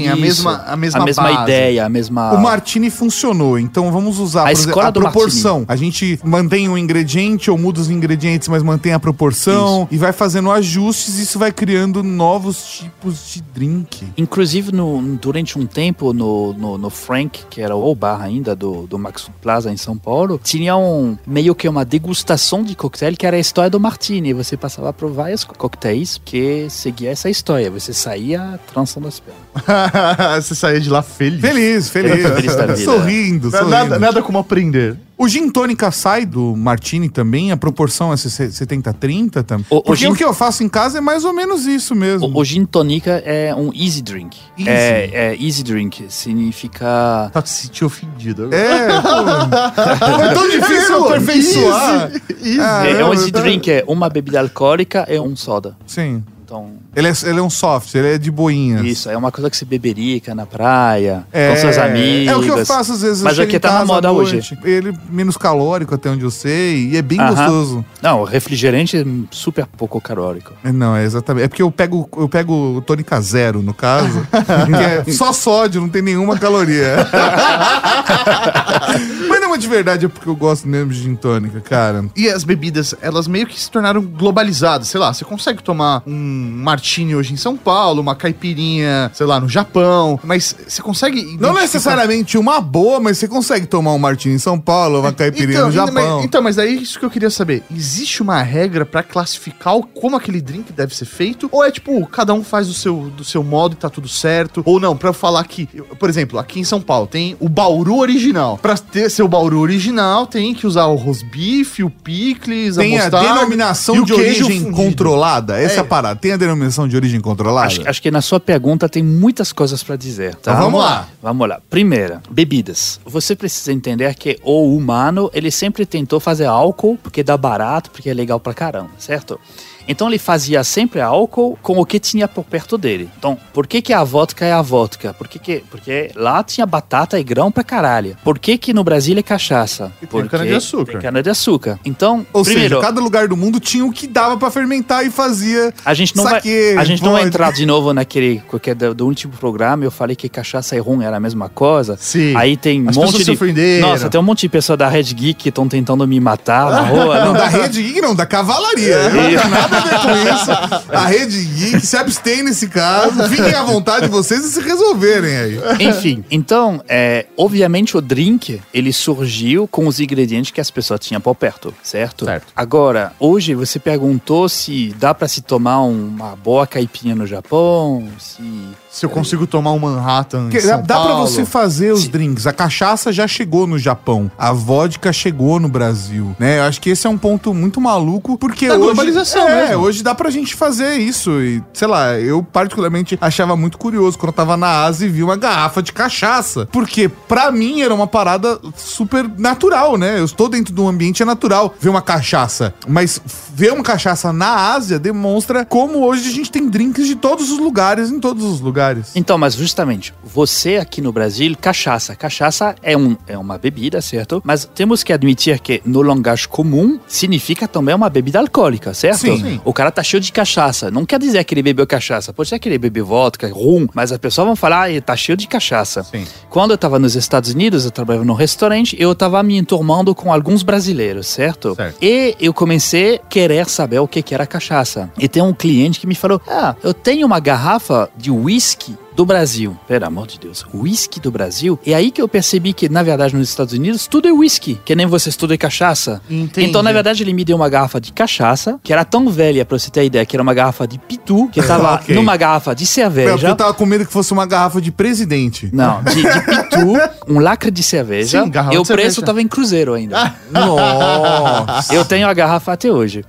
[0.09, 0.21] a Isso.
[0.21, 1.43] mesma, a mesma, a mesma base.
[1.43, 2.33] ideia, a mesma.
[2.33, 5.65] O martini funcionou, então vamos usar A exemplo, a proporção.
[5.69, 10.13] A gente mantém um ingrediente ou muda os ingredientes, mas mantém a proporção e vai
[10.13, 14.07] fazendo ajustes isso vai criando novos tipos de drink.
[14.17, 18.87] Inclusive, no, durante um tempo, no, no, no Frank, que era o bar ainda do,
[18.87, 23.27] do Max Plaza em São Paulo, tinha um, meio que uma degustação de coquetel que
[23.27, 24.33] era a história do Martini.
[24.33, 27.71] Você passava por vários coquetéis que seguia essa história.
[27.71, 29.39] Você saía trançando as pernas.
[30.41, 31.41] Você saía de lá feliz.
[31.41, 32.23] Feliz, feliz.
[32.27, 32.77] Feliz da vida.
[32.77, 33.71] sorrindo, sorrindo.
[33.71, 34.97] Nada, nada como aprender.
[35.17, 37.51] O gin tônica sai do martini também?
[37.51, 39.67] A proporção é 70-30 também?
[39.69, 41.93] O- o Porque gin- o que eu faço em casa é mais ou menos isso
[41.95, 42.29] mesmo.
[42.29, 44.37] O, o gin tônica é um easy drink.
[44.57, 44.71] Easy.
[44.71, 46.05] É, é easy drink.
[46.09, 47.31] Significa...
[47.33, 48.45] Tá se sentir ofendido.
[48.45, 48.57] agora.
[48.57, 50.23] É, pô.
[50.23, 52.13] É tão difícil É, aperfeiçoar.
[52.45, 52.61] Easy.
[52.61, 55.77] Ah, é, é um eu- easy drink, é uma bebida alcoólica e um soda.
[55.87, 56.23] Sim.
[56.45, 58.85] Então, Ele é, ele é um soft, ele é de boinhas.
[58.85, 62.27] isso, é uma coisa que você beberica na praia, É, com seus amigos.
[62.27, 63.23] É o que eu faço às vezes.
[63.23, 64.59] Mas é que em tá na moda noite, hoje.
[64.65, 67.35] Ele menos calórico, até onde eu sei, e é bem Aham.
[67.37, 67.85] gostoso.
[68.03, 70.53] Não, o refrigerante é super pouco calórico.
[70.65, 71.45] É, Não, é exatamente.
[71.45, 74.27] É porque eu pego, eu pego tônica zero, no caso,
[75.07, 76.97] que é só sódio, não tem nenhuma caloria.
[79.29, 82.07] Mas não é de verdade, é porque eu gosto mesmo de gin tônica, cara.
[82.17, 84.89] E as bebidas, elas meio que se tornaram globalizadas.
[84.89, 89.39] Sei lá, você consegue tomar um martini hoje em São Paulo, uma caipirinha, sei lá,
[89.41, 91.37] no Japão, mas você consegue.
[91.39, 95.63] Não necessariamente uma boa, mas você consegue tomar um martini em São Paulo, uma caipirinha
[95.63, 96.17] no então, Japão.
[96.17, 97.63] Mas, então, mas é isso que eu queria saber.
[97.75, 101.49] Existe uma regra pra classificar como aquele drink deve ser feito?
[101.53, 104.63] Ou é tipo, cada um faz do seu, do seu modo e tá tudo certo?
[104.65, 105.67] Ou não, pra eu falar que,
[105.99, 108.59] por exemplo, aqui em São Paulo tem o Bauru original.
[108.59, 113.35] Pra ter seu Bauru original, tem que usar o rosbife, o picles, Tem a mostarda
[113.35, 114.77] denominação e o de origem fundido.
[114.77, 115.59] controlada?
[115.61, 115.79] Essa é.
[115.79, 115.81] É.
[115.81, 116.21] a parada.
[116.21, 117.67] Tem a denominação de origem controlada?
[117.67, 120.53] Acho, acho que na sua pergunta tem muitas coisas para dizer, tá?
[120.53, 121.09] Então vamos lá.
[121.23, 121.61] Vamos lá.
[121.69, 123.01] Primeira, bebidas.
[123.05, 128.11] Você precisa entender que o humano, ele sempre tentou fazer álcool porque dá barato, porque
[128.11, 129.41] é legal pra caramba, certo?
[129.89, 133.09] Então ele fazia sempre álcool com o que tinha por perto dele.
[133.19, 135.15] Então, por que, que a vodka é a vodka?
[135.15, 138.17] Por que que, porque lá tinha batata e grão pra caralho.
[138.23, 139.93] Por que, que no Brasil é cachaça?
[140.01, 140.93] tem Porque cana-de-açúcar.
[140.93, 141.79] Tem cana-de-açúcar.
[141.85, 145.11] Então, Ou primeiro, seja, cada lugar do mundo tinha o que dava pra fermentar e
[145.11, 145.73] fazia.
[145.85, 147.29] a gente não Saque, vai, a gente não vai pode.
[147.35, 149.85] entrar de novo naquele qualquer do, do último programa.
[149.85, 151.97] Eu falei que cachaça e rum era a mesma coisa.
[151.99, 152.37] Sim.
[152.37, 153.81] Aí tem um As monte de.
[153.81, 156.81] Nossa, tem um monte de pessoas da Red Geek que estão tentando me matar na
[156.89, 157.19] rua.
[157.21, 158.95] Não, Não, da Rede Geek, não, da cavalaria.
[158.95, 160.93] Eu não nada a ver com isso.
[160.93, 163.29] A Rede Geek se abstém nesse caso.
[163.29, 165.59] Fiquem à vontade vocês e se resolverem aí.
[165.81, 171.21] Enfim, então, é, obviamente o drink, ele surgiu com os ingredientes que as pessoas tinham
[171.21, 172.25] por perto, certo?
[172.25, 172.47] Certo.
[172.55, 178.43] Agora, hoje você perguntou se dá pra se tomar uma boa caipinha no Japão, se...
[178.91, 181.27] Se eu consigo tomar um Manhattan São dá pra Paulo.
[181.27, 182.11] você fazer os Sim.
[182.11, 182.47] drinks.
[182.47, 184.31] A cachaça já chegou no Japão.
[184.39, 186.59] A vodka chegou no Brasil, né?
[186.59, 188.83] Eu acho que esse é um ponto muito maluco, porque Da hoje...
[188.85, 189.83] globalização é, mesmo.
[189.83, 191.31] hoje dá pra gente fazer isso.
[191.41, 195.23] E, sei lá, eu particularmente achava muito curioso quando eu tava na Ásia e vi
[195.23, 196.67] uma garrafa de cachaça.
[196.73, 200.19] Porque pra mim era uma parada super natural, né?
[200.19, 202.75] Eu estou dentro de um ambiente é natural ver uma cachaça.
[202.87, 203.21] Mas
[203.55, 207.59] ver uma cachaça na Ásia demonstra como hoje a gente tem drinks de todos os
[207.59, 208.78] lugares, em todos os lugares.
[209.15, 212.15] Então, mas justamente, você aqui no Brasil, cachaça.
[212.15, 214.41] Cachaça é, um, é uma bebida, certo?
[214.45, 219.21] Mas temos que admitir que no linguagem comum significa também uma bebida alcoólica, certo?
[219.21, 219.39] Sim.
[219.39, 219.61] Sim.
[219.65, 220.91] O cara tá cheio de cachaça.
[220.91, 222.33] Não quer dizer que ele bebeu cachaça.
[222.33, 225.17] Pode ser que ele bebeu vodka, rum, mas as pessoas vão falar, ah, ele tá
[225.17, 226.03] cheio de cachaça.
[226.05, 226.25] Sim.
[226.49, 230.33] Quando eu tava nos Estados Unidos, eu trabalhava num restaurante, eu tava me enturmando com
[230.33, 231.75] alguns brasileiros, certo?
[231.75, 231.97] Certo.
[232.01, 235.11] E eu comecei a querer saber o que que era cachaça.
[235.19, 238.99] E tem um cliente que me falou, ah, eu tenho uma garrafa de whisky uísque
[239.19, 239.77] do Brasil.
[239.89, 241.77] Pelo amor de Deus, whisky do Brasil.
[241.85, 244.95] E aí que eu percebi que, na verdade, nos Estados Unidos, tudo é whisky, que
[244.95, 246.23] nem você estuda cachaça.
[246.31, 246.69] Entendi.
[246.69, 249.77] Então, na verdade, ele me deu uma garrafa de cachaça, que era tão velha, pra
[249.77, 252.15] você ter ideia, que era uma garrafa de pitu, que tava Ok.
[252.15, 253.49] numa garrafa de É, cerveja.
[253.49, 255.69] eu tava com medo que fosse uma garrafa de presidente.
[255.73, 256.93] Não, de, de pitu,
[257.27, 258.45] um lacre de cerveja.
[258.45, 259.07] Sim, garrafa e o de cerveja.
[259.09, 260.33] preço tava em cruzeiro ainda.
[260.53, 261.93] Nossa!
[261.93, 263.25] Eu tenho a garrafa até hoje.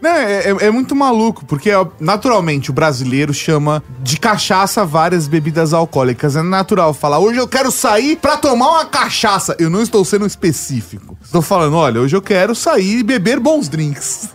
[0.00, 5.72] Não, é, é- é muito maluco, porque naturalmente o brasileiro chama de cachaça várias bebidas
[5.72, 6.36] alcoólicas.
[6.36, 9.54] É natural falar, hoje eu quero sair pra tomar uma cachaça.
[9.58, 11.16] Eu não estou sendo específico.
[11.22, 14.30] Estou falando, olha, hoje eu quero sair e beber bons drinks.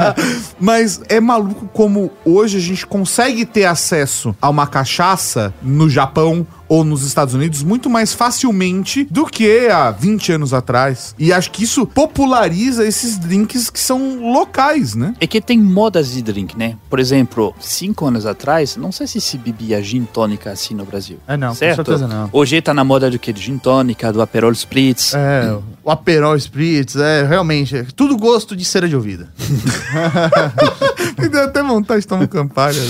[0.58, 6.46] Mas é maluco como hoje a gente consegue ter acesso a uma cachaça no Japão
[6.70, 11.16] ou nos Estados Unidos muito mais facilmente do que há 20 anos atrás.
[11.18, 15.12] E acho que isso populariza esses drinks que são locais, né?
[15.18, 16.76] É que tem modas de drink, né?
[16.88, 21.18] Por exemplo, cinco anos atrás, não sei se se bebia gin tônica assim no Brasil.
[21.26, 21.76] É, não, com certo?
[21.76, 22.30] certeza não.
[22.32, 23.32] Hoje tá na moda do que?
[23.32, 25.12] De gin tônica, do Aperol Spritz.
[25.14, 29.26] É, o Aperol Spritz, é, realmente, é tudo gosto de cera de ouvido.
[31.18, 32.80] Me deu até vontade de tomar um velho.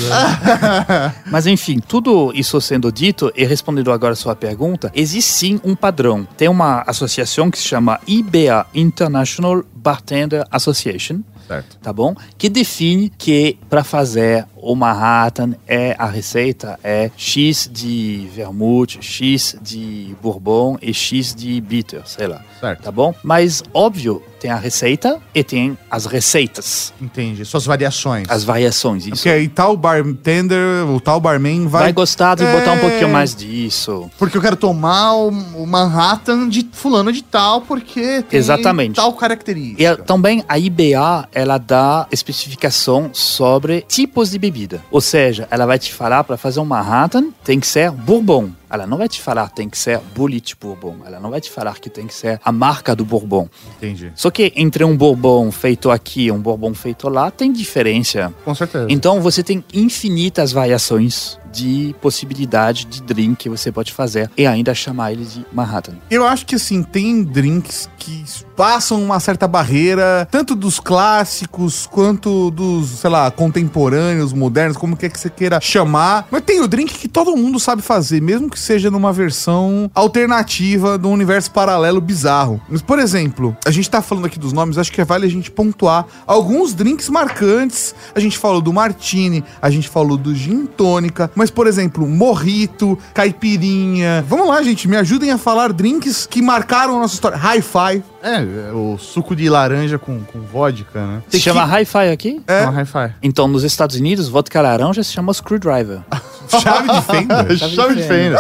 [1.31, 5.77] Mas enfim, tudo isso sendo dito e respondendo agora a sua pergunta, existe sim um
[5.77, 6.27] padrão.
[6.37, 11.79] Tem uma associação que se chama IBA, International Bartender Association, Certo.
[11.83, 12.15] tá bom?
[12.39, 19.57] Que define que para fazer o Manhattan é a receita é X de vermouth, X
[19.61, 22.43] de bourbon e X de bitter, sei lá.
[22.61, 22.83] Certo.
[22.83, 23.13] Tá bom?
[23.25, 27.45] Mas óbvio, tem a receita e tem as receitas, Entendi.
[27.45, 28.27] Suas variações.
[28.29, 29.17] as variações isso.
[29.17, 31.85] Porque aí tal bartender, o tal barman vai.
[31.85, 32.81] Vai gostar de botar um É.
[32.81, 34.11] pouquinho mais disso.
[34.19, 38.97] Porque eu quero tomar o, Manhattan de fulano de tal, porque tem Exatamente.
[38.97, 39.83] tal característica.
[39.83, 44.83] E também a IBA, ela dá especificação sobre tipos de bebida.
[44.91, 48.51] Ou seja, ela vai te falar para fazer um Manhattan tem que ser bourbon.
[48.71, 50.99] Ela não vai te falar tem que ser Bulleit Bourbon.
[51.05, 53.49] Ela não vai te falar que tem que ser a marca do bourbon.
[53.77, 54.13] Entendi.
[54.15, 58.33] Só que entre um bourbon feito aqui e um bourbon feito lá tem diferença.
[58.45, 58.87] Com certeza.
[58.89, 64.75] Então você tem infinitas variações de possibilidade de drink que você pode fazer e ainda
[64.75, 65.95] chamar ele de Manhattan.
[66.11, 68.25] Eu acho que assim, tem drinks que
[68.57, 75.11] passam uma certa barreira, tanto dos clássicos quanto dos, sei lá, contemporâneos, modernos, como quer
[75.11, 76.29] que você queira chamar.
[76.31, 80.97] Mas tem o drink que todo mundo sabe fazer, mesmo que seja numa versão alternativa
[80.99, 82.61] do universo paralelo bizarro.
[82.69, 85.51] Mas, por exemplo, a gente tá falando aqui dos nomes, acho que vale a gente
[85.51, 87.95] pontuar alguns drinks marcantes.
[88.15, 92.99] A gente falou do martini, a gente falou do gin tônica, mas, por exemplo, morrito,
[93.15, 94.25] caipirinha.
[94.29, 97.39] Vamos lá, gente, me ajudem a falar drinks que marcaram a nossa história.
[97.39, 98.03] Hi-fi.
[98.23, 98.37] É,
[98.69, 101.23] é, o suco de laranja com, com vodka, né?
[101.29, 102.41] Se chama Hi-Fi aqui?
[102.47, 102.65] É.
[102.65, 103.15] Chama hi-fi.
[103.23, 106.01] Então, nos Estados Unidos, vodka laranja se chama Screwdriver.
[106.51, 107.57] Chave de fenda.
[107.57, 108.39] Chave de fenda.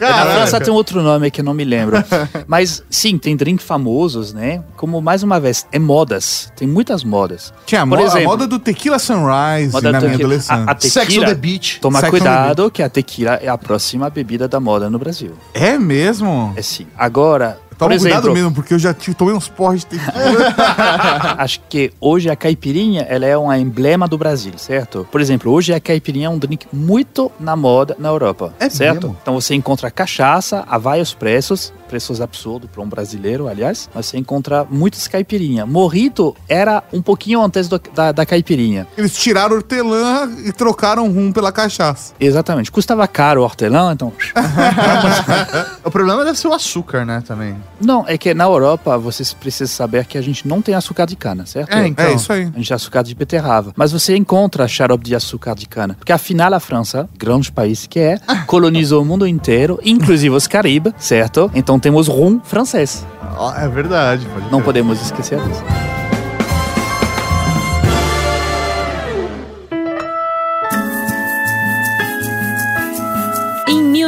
[0.00, 2.02] Na França tem outro nome que eu não me lembro.
[2.48, 4.62] Mas sim, tem drink famosos, né?
[4.74, 6.50] Como mais uma vez, é modas.
[6.56, 7.52] Tem muitas modas.
[7.66, 10.22] Tinha a, Por mo- a exemplo, moda do Tequila Sunrise moda na do minha que-
[10.22, 10.64] adolescência.
[10.66, 11.26] a, a Sex on tequila.
[11.26, 11.78] the beach.
[11.82, 15.32] Toma Sex cuidado que a tequila é a próxima bebida da moda no Brasil.
[15.52, 16.54] É mesmo?
[16.56, 16.86] É sim.
[16.96, 20.54] Agora, por Toma cuidado exemplo, mesmo, porque eu já tive, tomei uns porres de tequila.
[21.38, 25.06] acho que hoje a caipirinha ela é um emblema do Brasil, certo?
[25.10, 29.06] Por exemplo, hoje a caipirinha é um drink muito na moda na Europa, É certo?
[29.08, 29.16] mesmo?
[29.22, 34.18] Então você encontra cachaça a vários preços, preços absurdos para um brasileiro, aliás, mas você
[34.18, 35.64] encontra muitos caipirinha.
[35.66, 38.86] Morrito era um pouquinho antes do- da, da caipirinha.
[38.96, 42.12] Eles tiraram hortelã e trocaram rum pela cachaça.
[42.20, 42.70] Exatamente.
[42.70, 44.12] Custava caro o hortelã, então...
[45.84, 47.56] O problema deve ser o açúcar, né, também.
[47.80, 51.16] Não, é que na Europa vocês precisam saber que a gente não tem açúcar de
[51.16, 51.74] cana, certo?
[51.74, 52.04] É, então.
[52.04, 52.42] É isso aí.
[52.42, 53.72] A gente tem açúcar de beterraba.
[53.76, 55.94] Mas você encontra xarope de açúcar de cana.
[55.94, 60.92] Porque afinal a França, grande país que é, colonizou o mundo inteiro, inclusive os Caribes,
[60.98, 61.50] certo?
[61.54, 63.06] Então temos rum francês.
[63.36, 64.26] Ó, É verdade.
[64.26, 65.62] Pode Não podemos esquecer disso.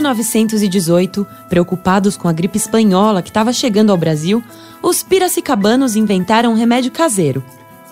[0.03, 4.43] 1918, preocupados com a gripe espanhola que estava chegando ao Brasil,
[4.83, 7.43] os piracicabanos inventaram um remédio caseiro: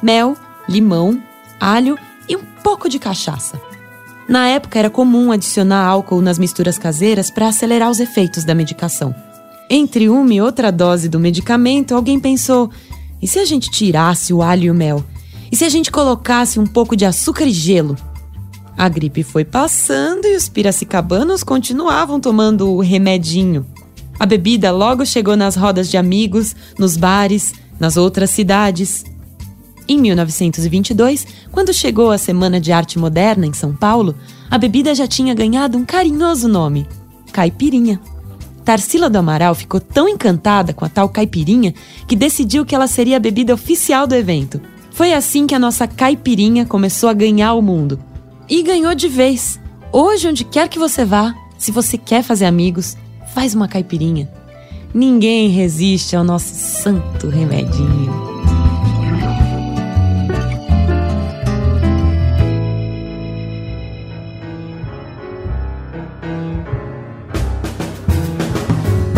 [0.03, 0.37] mel,
[0.69, 1.23] limão,
[1.61, 1.97] alho
[2.29, 3.61] e um pouco de cachaça.
[4.29, 9.15] Na época era comum adicionar álcool nas misturas caseiras para acelerar os efeitos da medicação.
[9.69, 12.71] Entre uma e outra dose do medicamento, alguém pensou:
[13.23, 15.05] e se a gente tirasse o alho e o mel?
[15.51, 17.97] E se a gente colocasse um pouco de açúcar e gelo?
[18.77, 23.67] A gripe foi passando e os piracicabanos continuavam tomando o remedinho.
[24.19, 29.05] A bebida logo chegou nas rodas de amigos, nos bares, nas outras cidades.
[29.89, 34.15] Em 1922, quando chegou a Semana de Arte Moderna em São Paulo,
[34.51, 36.87] a bebida já tinha ganhado um carinhoso nome:
[37.33, 38.01] caipirinha.
[38.65, 41.75] Tarsila do Amaral ficou tão encantada com a tal caipirinha
[42.07, 44.61] que decidiu que ela seria a bebida oficial do evento.
[44.93, 47.99] Foi assim que a nossa caipirinha começou a ganhar o mundo.
[48.51, 49.61] E ganhou de vez.
[49.93, 52.97] Hoje, onde quer que você vá, se você quer fazer amigos,
[53.33, 54.29] faz uma caipirinha.
[54.93, 58.40] Ninguém resiste ao nosso santo remedinho.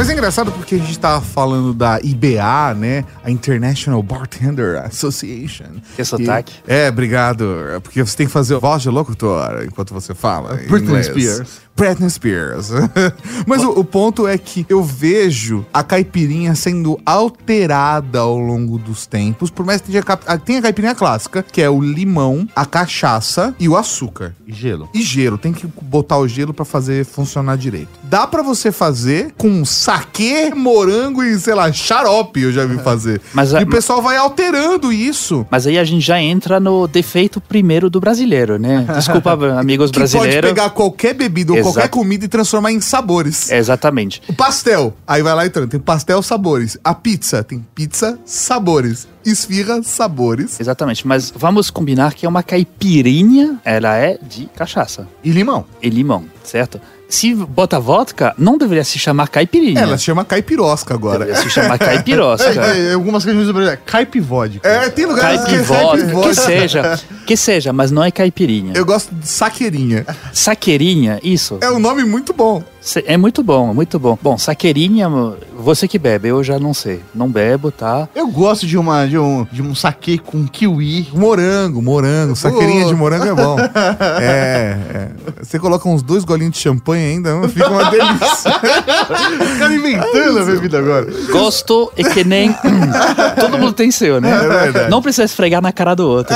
[0.02, 3.04] Mas é engraçado porque a gente tava falando da IBA, né?
[3.22, 5.76] A International Bartender Association.
[5.94, 6.54] Que sotaque.
[6.66, 7.44] E- é, obrigado.
[7.84, 10.54] Porque você tem que fazer voz de locutor enquanto você fala.
[10.60, 11.06] em Britney inglês.
[11.06, 11.62] Spears.
[11.76, 12.68] Britney Spears.
[13.46, 19.06] Mas o, o ponto é que eu vejo a caipirinha sendo alterada ao longo dos
[19.06, 19.50] tempos.
[19.50, 23.54] Por mais que tenha, a- tem a caipirinha clássica, que é o limão, a cachaça
[23.58, 24.34] e o açúcar.
[24.48, 24.90] E gelo.
[24.92, 27.88] E gelo, tem que botar o gelo pra fazer funcionar direito.
[28.02, 29.64] Dá pra você fazer com
[29.96, 33.20] saquê, morango e, sei lá, xarope, eu já vi fazer.
[33.34, 35.46] Mas e a- o pessoal vai alterando isso.
[35.50, 38.86] Mas aí a gente já entra no defeito primeiro do brasileiro, né?
[38.94, 40.50] Desculpa, amigos Que pode brasileiros.
[40.50, 41.74] pegar qualquer bebida ou Exato.
[41.74, 43.50] qualquer comida e transformar em sabores.
[43.50, 44.22] É, Exatamente.
[44.28, 46.78] O pastel, aí vai lá entrando, tem pastel sabores.
[46.82, 49.06] A pizza, tem pizza sabores.
[49.24, 50.58] Esfirra sabores.
[50.58, 51.06] Exatamente.
[51.06, 55.64] Mas vamos combinar que é uma caipirinha, ela é de cachaça E limão.
[55.80, 56.80] e limão, certo?
[57.12, 59.78] Se bota vodka, não deveria se chamar caipirinha.
[59.78, 61.18] Ela chama caipirosca agora.
[61.18, 62.48] Deveria se chamar caipirosca.
[62.48, 64.66] É, é, algumas regiões do Brasil é caipivódica.
[64.66, 66.42] É, tem lugares que é Caipivódica, que caipivódica.
[66.42, 68.72] seja, que seja, mas não é caipirinha.
[68.74, 70.06] Eu gosto de saqueirinha.
[70.32, 71.58] Saqueirinha, isso.
[71.60, 72.64] É um nome muito bom.
[73.06, 74.18] É muito bom, muito bom.
[74.20, 75.08] Bom, saqueirinha,
[75.56, 77.00] você que bebe, eu já não sei.
[77.14, 78.08] Não bebo, tá?
[78.14, 81.08] Eu gosto de, uma, de, um, de um saque com kiwi.
[81.14, 82.34] Morango, morango.
[82.34, 83.56] Saqueirinha de morango é bom.
[84.20, 85.08] É, é.
[85.42, 88.52] Você coloca uns dois golinhos de champanhe ainda, fica uma delícia.
[89.52, 91.06] Ficaram inventando a bebida agora.
[91.30, 92.52] Gosto é que nem.
[93.40, 94.30] Todo mundo tem seu, né?
[94.30, 94.90] É verdade.
[94.90, 96.34] Não precisa esfregar na cara do outro.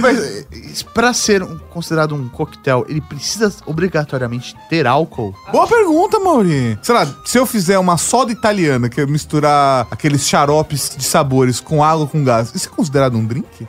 [0.00, 5.34] Mas pra ser um- considerado um coquetel, ele precisa obrigatoriamente ter álcool?
[5.50, 6.78] Boa pergunta, Mauri.
[6.82, 11.60] Sei lá, se eu fizer uma soda italiana, que é misturar aqueles xaropes de sabores
[11.60, 13.66] com água com gás, isso é considerado um drink?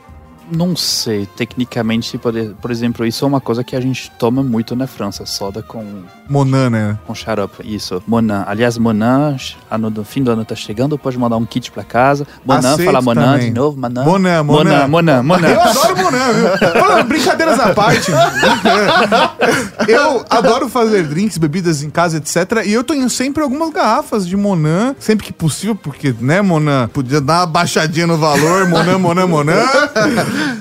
[0.54, 4.76] Não sei, tecnicamente, por, por exemplo, isso é uma coisa que a gente toma muito
[4.76, 6.98] na França, soda com, Monan, né?
[7.06, 8.02] com xarope, isso.
[8.06, 9.36] Monan, aliás, Monan,
[9.70, 12.26] ano do fim do ano tá chegando, pode mandar um kit pra casa.
[12.44, 13.48] Monan, Aceito fala Monan também.
[13.48, 14.04] de novo, Monan.
[14.04, 14.88] Monan, Monan.
[14.88, 17.04] Monan, Monan, Eu adoro Monan, viu?
[17.08, 18.10] Brincadeiras à parte.
[19.88, 22.62] eu adoro fazer drinks, bebidas em casa, etc.
[22.66, 27.20] E eu tenho sempre algumas garrafas de Monan, sempre que possível, porque, né, Monan, podia
[27.20, 29.62] dar uma baixadinha no valor, Monan, Monan, Monan.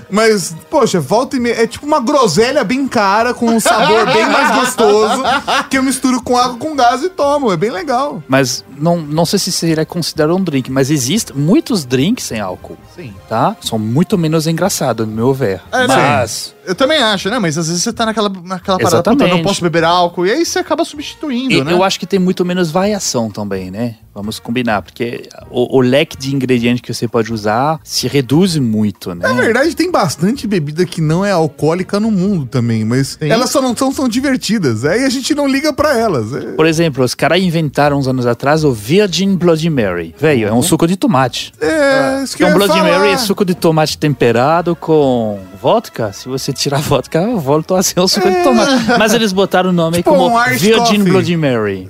[0.10, 1.64] Mas, poxa, volta e meia.
[1.64, 5.24] É tipo uma groselha bem cara, com um sabor bem mais gostoso,
[5.70, 7.52] que eu misturo com água com gás e tomo.
[7.52, 8.24] É bem legal.
[8.28, 12.78] Mas não, não sei se seria considerado um drink, mas existem muitos drinks sem álcool,
[12.96, 13.14] Sim.
[13.30, 13.56] tá?
[13.62, 15.62] São muito menos engraçados, no meu ver.
[15.72, 16.54] É, mas...
[16.66, 17.40] Eu também acho, né?
[17.40, 20.26] Mas às vezes você tá naquela, naquela parada, puta, eu não posso beber álcool.
[20.26, 21.74] E aí você acaba substituindo, E né?
[21.74, 23.96] Eu acho que tem muito menos variação também, né?
[24.14, 29.16] Vamos combinar, porque o, o leque de ingredientes que você pode usar se reduz muito,
[29.16, 29.26] né?
[29.26, 33.32] Na verdade, tem bastante bebida que não é alcoólica no mundo também, mas Tem?
[33.32, 34.84] elas só não são tão divertidas.
[34.84, 36.34] Aí a gente não liga pra elas.
[36.34, 40.14] É- Por exemplo, os caras inventaram uns anos atrás o Virgin Bloody Mary.
[40.18, 41.54] Velho, é um suco de tomate.
[41.62, 43.00] É, isso que um ia Bloody falar.
[43.00, 46.12] Mary é suco de tomate temperado com vodka.
[46.12, 48.72] Se você tirar vodka, volta a ser um suco de tomate.
[48.98, 50.98] Mas eles botaram o nome Tipo como um Virgin Coffee.
[51.00, 51.90] Bloody Mary.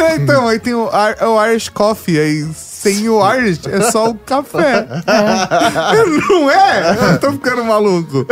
[0.00, 4.10] É, então, aí tem o, Ar- o Irish Coffee, aí sem o Irish é só
[4.10, 4.86] o café.
[6.28, 6.96] Não é?
[7.12, 8.26] Eu tô ficando maluco.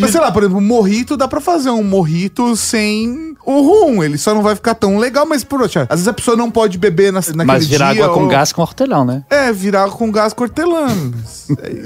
[0.00, 4.02] Mas sei lá, por exemplo, morrito dá pra fazer um morrito sem o rum.
[4.02, 6.50] Ele só não vai ficar tão legal, mas por outro, às vezes a pessoa não
[6.50, 9.24] pode beber na, naquele Mas virar dia, água com ou- gás com hortelão, né?
[9.30, 11.14] É, virar com gás cortelano.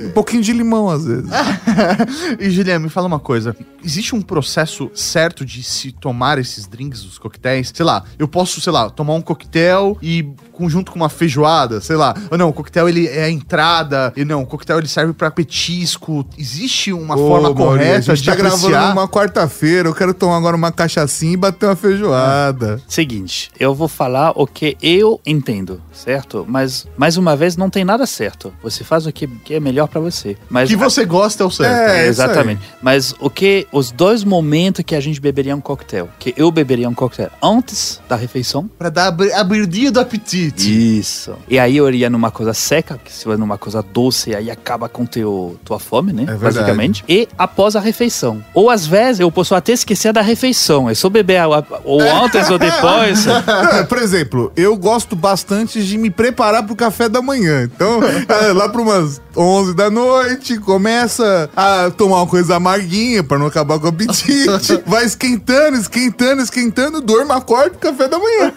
[0.06, 1.28] um pouquinho de limão, às vezes.
[2.38, 3.56] e Juliana, me fala uma coisa.
[3.84, 7.72] Existe um processo certo de se tomar esses drinks, os coquetéis?
[7.74, 11.96] Sei lá, eu posso, sei lá, tomar um coquetel e conjunto com uma feijoada, sei
[11.96, 12.14] lá.
[12.30, 15.30] Ou não, o coquetel ele é a entrada, e não, o coquetel ele serve pra
[15.30, 16.26] petisco.
[16.36, 18.88] Existe uma Ô, forma Mauri, correta a gente de tá gravando apreciar?
[18.94, 22.80] numa quarta-feira, eu quero tomar agora uma cachaçinha e bater uma feijoada.
[22.86, 26.44] Seguinte, eu vou falar o que eu entendo, certo?
[26.48, 28.52] Mas, mais uma vez, não tem nada certo.
[28.62, 30.36] Você faz o que, que é melhor pra você.
[30.48, 31.90] Mas O que você gosta é o certo.
[31.90, 32.60] É, isso exatamente.
[32.82, 36.88] Mas o que os dois momentos que a gente beberia um coquetel, que eu beberia
[36.88, 38.68] um coquetel antes da refeição.
[38.78, 40.98] Pra dar abridinha do apetite.
[40.98, 41.34] Isso.
[41.48, 44.88] E aí eu iria numa coisa seca, que se for numa coisa doce, aí acaba
[44.88, 46.22] com teu, tua fome, né?
[46.22, 46.54] É verdade.
[46.58, 47.04] Basicamente.
[47.08, 48.42] E após a refeição.
[48.54, 50.88] Ou às vezes eu posso até esquecer da refeição.
[50.88, 53.26] É só beber ou antes ou depois.
[53.88, 57.64] Por exemplo, eu gosto bastante de me preparar pro café da manhã.
[57.64, 63.38] Então, é, lá para umas 11 da noite, começa a tomar uma coisa amarguinha pra
[63.38, 64.82] não acabar com o apetite.
[64.86, 68.52] Vai esquentando, esquentando, esquentando, durma, acorda pro café da manhã.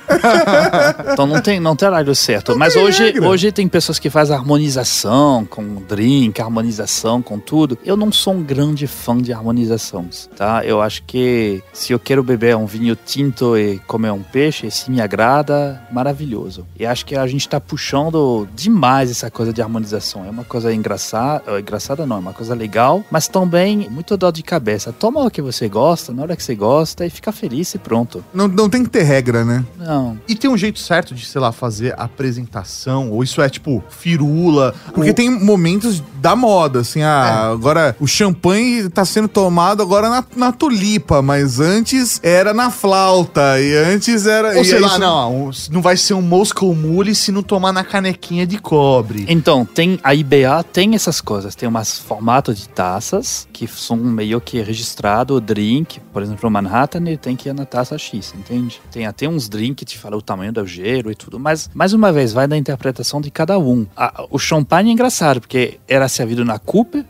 [1.13, 2.57] Então não tem, não tem horário certo.
[2.57, 3.27] Mas tem hoje, regra.
[3.27, 7.77] hoje tem pessoas que fazem harmonização com drink, harmonização com tudo.
[7.83, 10.65] Eu não sou um grande fã de harmonizações, tá?
[10.65, 14.89] Eu acho que se eu quero beber um vinho tinto e comer um peixe, se
[14.89, 16.65] me agrada, maravilhoso.
[16.79, 20.25] E acho que a gente tá puxando demais essa coisa de harmonização.
[20.25, 24.41] É uma coisa engraçada, engraçada não, é uma coisa legal, mas também muito dor de
[24.43, 24.93] cabeça.
[24.93, 28.23] Toma o que você gosta, na hora que você gosta e fica feliz e pronto.
[28.33, 29.65] Não, não tem que ter regra, né?
[29.77, 33.11] Não, E tem um jeito certo de, sei lá, fazer a apresentação?
[33.11, 34.73] Ou isso é tipo firula?
[34.93, 40.09] Porque ou- tem momentos da moda, assim, ah, agora o champanhe tá sendo tomado agora
[40.09, 44.55] na, na tulipa, mas antes era na flauta, e antes era...
[44.57, 47.71] Ou sei lá, isso- não, um- não vai ser um Moscow Mule se não tomar
[47.71, 49.25] na canequinha de cobre.
[49.27, 54.39] Então, tem a IBA tem essas coisas, tem umas formatos de taças que são meio
[54.41, 58.33] que registrado o drink, por exemplo, o Manhattan ele tem que ir na taça X,
[58.37, 58.81] entende?
[58.91, 61.93] Tem até uns drinks que te falam o tamanho do gelo e tudo, mas mais
[61.93, 63.85] uma vez vai da interpretação de cada um.
[63.95, 67.05] A- o champanhe é engraçado porque era servido na coupe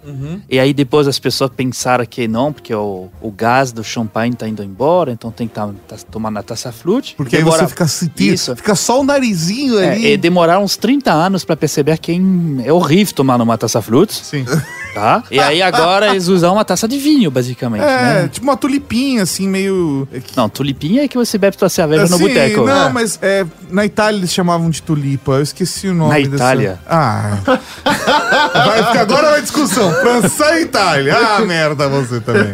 [0.50, 4.48] e aí depois as pessoas pensaram que não, porque o, o gás do champanhe tá
[4.48, 7.16] indo embora, então tem que tá, tá, tomar na taça flute.
[7.16, 8.56] Porque aí Demora- você fica sentindo, Isso.
[8.56, 10.14] fica só o narizinho é, ali.
[10.14, 12.12] e demoraram uns 30 anos pra perceber que
[12.64, 14.46] é horrível tomar numa taça flutes, Sim.
[14.94, 15.24] tá?
[15.32, 18.28] E aí agora eles usam uma taça de vinho, basicamente, É, né?
[18.32, 20.08] tipo uma tulipinha, assim, meio.
[20.36, 22.66] Não, tulipinha é que você bebe tua cerveja no Assim, boteco.
[22.66, 22.92] Não, É.
[22.92, 25.32] mas é, na Itália eles chamavam de tulipa.
[25.34, 26.80] Eu esqueci o nome Na dessa- Itália?
[26.88, 27.38] Ah.
[28.54, 29.92] vai ficar agora uma discussão.
[29.96, 31.18] França e Itália.
[31.18, 32.52] Ah, merda, você também.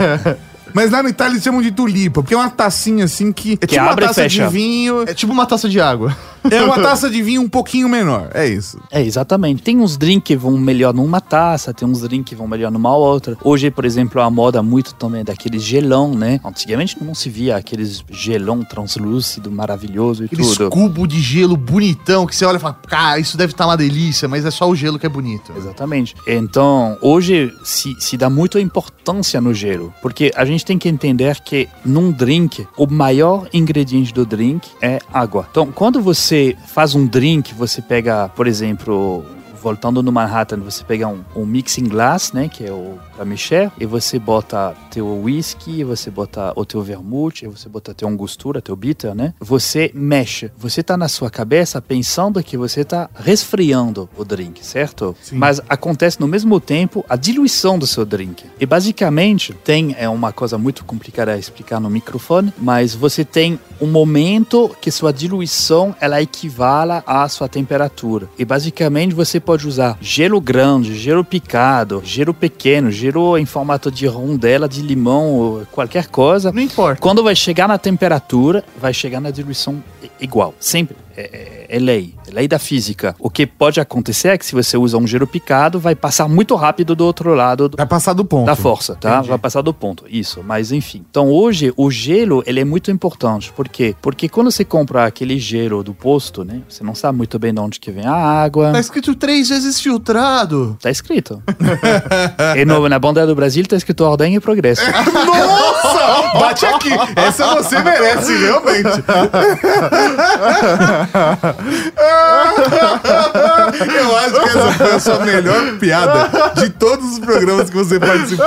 [0.77, 3.57] Mas lá na Itália eles chamam de tulipa, porque é uma tacinha assim que.
[3.59, 4.45] É tipo abre e uma taça fecha.
[4.45, 5.05] de vinho.
[5.07, 6.15] É tipo uma taça de água.
[6.51, 8.29] É uma taça de vinho um pouquinho menor.
[8.33, 8.79] É isso.
[8.91, 9.61] É, exatamente.
[9.61, 12.95] Tem uns drinks que vão melhor numa taça, tem uns drinks que vão melhor numa
[12.95, 13.37] outra.
[13.43, 16.39] Hoje, por exemplo, a moda muito também é daqueles gelão, né?
[16.43, 20.69] Antigamente não se via aqueles gelão translúcido, maravilhoso e Aqueles tudo.
[20.69, 24.27] cubos de gelo bonitão que você olha e fala, cara, isso deve estar uma delícia,
[24.27, 25.53] mas é só o gelo que é bonito.
[25.55, 26.15] Exatamente.
[26.27, 31.39] Então, hoje se, se dá muita importância no gelo, porque a gente tem que entender
[31.41, 35.47] que num drink, o maior ingrediente do drink é água.
[35.49, 39.25] Então, quando você faz um drink, você pega, por exemplo,
[39.61, 43.71] voltando no Manhattan, você pega um, um mixing glass, né, que é o para mexer,
[43.79, 48.61] e você bota teu whisky, você bota o teu vermouth, e você bota teu angostura,
[48.61, 49.33] teu bitter, né?
[49.39, 50.51] Você mexe.
[50.55, 55.15] Você tá na sua cabeça pensando que você tá resfriando o drink, certo?
[55.31, 58.45] Mas acontece no mesmo tempo a diluição do seu drink.
[58.59, 63.59] E basicamente tem é uma coisa muito complicada a explicar no microfone, mas você tem
[63.81, 68.29] um momento que sua diluição ela equivala à sua temperatura.
[68.37, 73.06] E basicamente você pode usar gelo grande, gelo picado, gelo pequeno, gelo
[73.37, 76.51] em formato de rondela de limão ou qualquer coisa.
[76.51, 77.01] Não importa.
[77.01, 79.83] Quando vai chegar na temperatura, vai chegar na diluição
[80.19, 80.53] igual.
[80.59, 80.95] Sempre.
[81.17, 82.13] É, é- é lei.
[82.27, 83.15] É lei da física.
[83.19, 86.55] O que pode acontecer é que se você usa um gelo picado, vai passar muito
[86.55, 88.45] rápido do outro lado do- Vai passar do ponto.
[88.45, 89.21] da força, tá?
[89.21, 90.05] Vai passar do ponto.
[90.07, 91.03] Isso, mas enfim.
[91.09, 93.51] Então hoje o gelo, ele é muito importante.
[93.51, 93.95] Por quê?
[94.01, 96.61] Porque quando você compra aquele gelo do posto, né?
[96.69, 98.71] Você não sabe muito bem de onde que vem a água.
[98.71, 100.77] Tá escrito três vezes filtrado.
[100.81, 101.41] Tá escrito.
[102.55, 104.81] e no, na bandeira do Brasil tá escrito ordem e progresso.
[105.11, 106.37] Nossa!
[106.39, 106.89] Bate aqui!
[107.15, 109.03] Essa você merece, realmente.
[113.99, 116.29] Eu acho que essa foi a sua melhor piada
[116.61, 118.45] de todos os programas que você participou.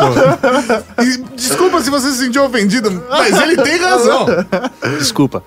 [1.02, 4.26] E desculpa se você se sentiu ofendido, mas ele tem razão.
[4.98, 5.42] Desculpa.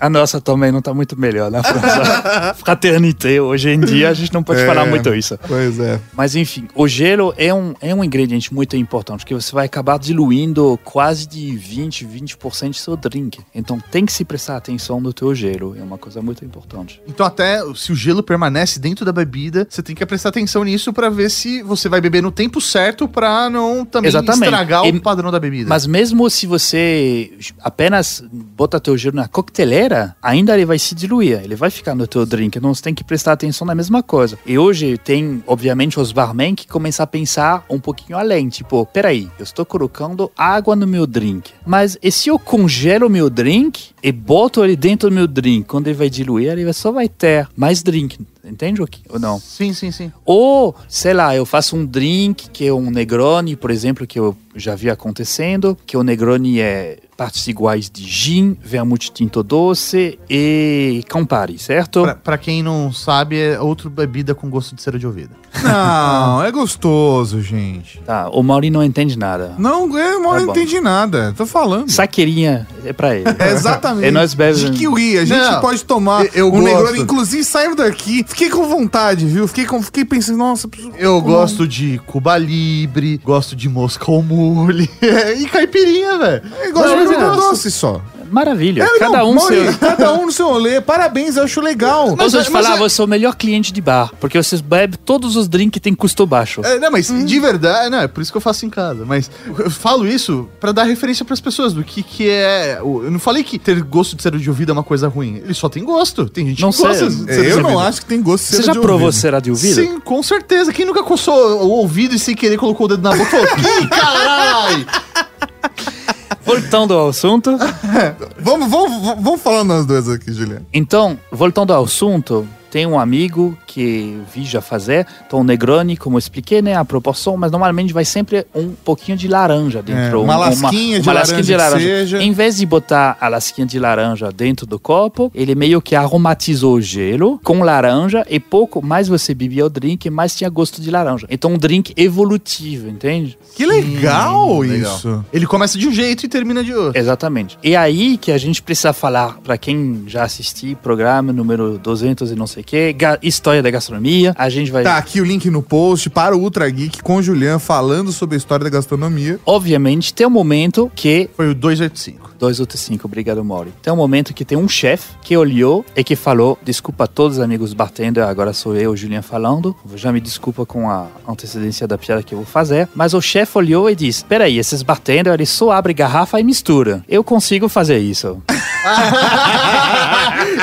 [0.00, 2.54] A nossa também não tá muito melhor, né, França?
[2.62, 4.66] Fraternité, hoje em dia a gente não pode É.
[4.66, 5.38] falar muito isso.
[5.48, 5.98] Pois é.
[6.12, 9.98] Mas enfim, o gelo é um, é um ingrediente muito importante, que você vai acabar
[9.98, 13.40] diluindo quase de 20, 20% do seu drink.
[13.54, 17.00] Então tem que se prestar atenção no teu gelo, é uma coisa muito importante.
[17.06, 20.92] Então, até se o gelo permanece dentro da bebida, você tem que prestar atenção nisso
[20.92, 24.44] pra ver se você vai beber no tempo certo pra não também Exatamente.
[24.44, 25.68] estragar E- o padrão da bebida.
[25.68, 31.40] Mas mesmo se você apenas bota teu gelo na coqueteleira, ainda ele vai se diluir,
[31.42, 32.56] ele vai ficar no teu drink.
[32.58, 34.38] Então você tem que prestar atenção na mesma coisa.
[34.46, 38.48] E hoje tem, obviamente, os barman que começam a pensar um pouquinho além.
[38.48, 41.50] Tipo, peraí, eu estou colocando água no meu drink.
[41.66, 45.61] Mas e se eu congelo meu drink e boto ele dentro do meu drink?
[45.62, 48.18] Quando ele vai diluir, ele só vai ter mais drink.
[48.44, 49.02] Entende o que?
[49.08, 49.38] Ou não?
[49.38, 50.12] Sim, sim, sim.
[50.24, 54.36] Ou, sei lá, eu faço um drink que é um Negroni, por exemplo, que eu
[54.54, 61.04] já vi acontecendo, que o Negroni é partes iguais de gin, vermute tinto doce e
[61.08, 62.02] Campari, certo?
[62.02, 65.30] Pra, pra quem não sabe, é outra bebida com gosto de cera de ouvido.
[65.62, 68.00] Não, é gostoso, gente.
[68.06, 69.54] Tá, o Mauri não entende nada.
[69.58, 70.52] Não, eu mal Tá não bom.
[70.52, 71.34] entendi nada.
[71.36, 71.90] Tô falando.
[71.90, 73.24] Saqueirinha é pra ele.
[73.38, 74.08] É exatamente.
[74.08, 74.60] E nós bebemos.
[74.60, 76.64] De kiwi, a gente Não, pode tomar eu- eu um gosto.
[76.64, 77.00] Negroni.
[77.00, 79.46] Inclusive, saindo daqui, fiquei com vontade, viu?
[79.46, 80.68] Fiquei, com, fiquei pensando, nossa...
[80.98, 84.90] Eu gosto de Cuba Libre, gosto de Mosca ao Mule
[85.38, 86.42] e caipirinha, velho.
[86.64, 88.00] Eu gosto Não, de mas doce só.
[88.32, 88.82] Maravilha.
[88.84, 89.78] É, Cada não, um Mauri, seu.
[89.78, 90.80] Cada um no seu rolê.
[90.80, 92.16] Parabéns, eu acho legal.
[92.16, 94.60] Posso Mas- te mas falar, é- você é o melhor cliente de bar, porque vocês
[94.60, 96.62] bebem todos os drinks que tem custo baixo.
[96.64, 99.04] É, não, mas de verdade, não, é por isso que eu faço em casa.
[99.04, 102.78] Mas eu falo isso pra dar referência pras pessoas do que que é.
[102.80, 105.36] Eu não falei que ter gosto de cera de ouvido é uma coisa ruim.
[105.44, 106.28] Ele só tem gosto.
[106.28, 107.24] Tem gente Não que gosta sei.
[107.24, 107.88] de É, cera de eu não ouvido.
[107.88, 109.20] acho que tem gosto de Você cera já de provou ouvido.
[109.20, 109.74] cera de ouvido?
[109.74, 110.72] Sim, com certeza.
[110.72, 113.46] Quem nunca coçou o ouvido e sem querer colocou o dedo na boca e falou:
[113.82, 114.86] Ih, caralho!
[116.44, 117.56] Voltando ao assunto.
[118.38, 120.66] Vamos, vamos, vamos falar nós dois aqui, Juliano.
[120.72, 126.16] Então, voltando ao assunto, tem um amigo que vi já fazer, então o Negroni, como
[126.16, 130.02] eu expliquei, né, a proporção, mas normalmente vai sempre um pouquinho de laranja dentro.
[130.02, 132.22] É, uma um- lasquinha de laranja que seja.
[132.22, 136.76] Em vez de botar a lasquinha de laranja dentro do copo, ele meio que aromatizou
[136.76, 140.90] o gelo com laranja e pouco mais você bebia o drink, mais tinha gosto de
[140.90, 141.26] laranja.
[141.30, 143.38] Então um drink evolutivo, entende?
[143.54, 144.96] Que legal Hum, legal.
[144.96, 145.24] isso.
[145.32, 146.98] Ele começa de um jeito e termina de outro.
[146.98, 147.58] Exatamente.
[147.62, 152.34] E aí que a gente precisa falar, para quem já assistiu programa número 200 e
[152.34, 154.82] não sei o que, história da gastronomia, a gente vai...
[154.82, 158.36] Tá aqui o link no post para o Ultra Geek com o Julian falando sobre
[158.36, 159.38] a história da gastronomia.
[159.44, 162.32] Obviamente, tem um momento que Foi o 285.
[162.42, 163.72] 285, obrigado, Mauri.
[163.80, 167.38] Tem um momento que tem um chefe que olhou e que falou: desculpa a todos
[167.38, 169.76] os amigos bartender, agora sou eu, o Julian, falando.
[169.94, 172.88] Já me desculpa com a antecedência da piada que eu vou fazer.
[172.96, 177.04] Mas o chefe olhou e disse: peraí, esses bartender, eles só abrem garrafa e mistura.
[177.08, 178.42] Eu consigo fazer isso.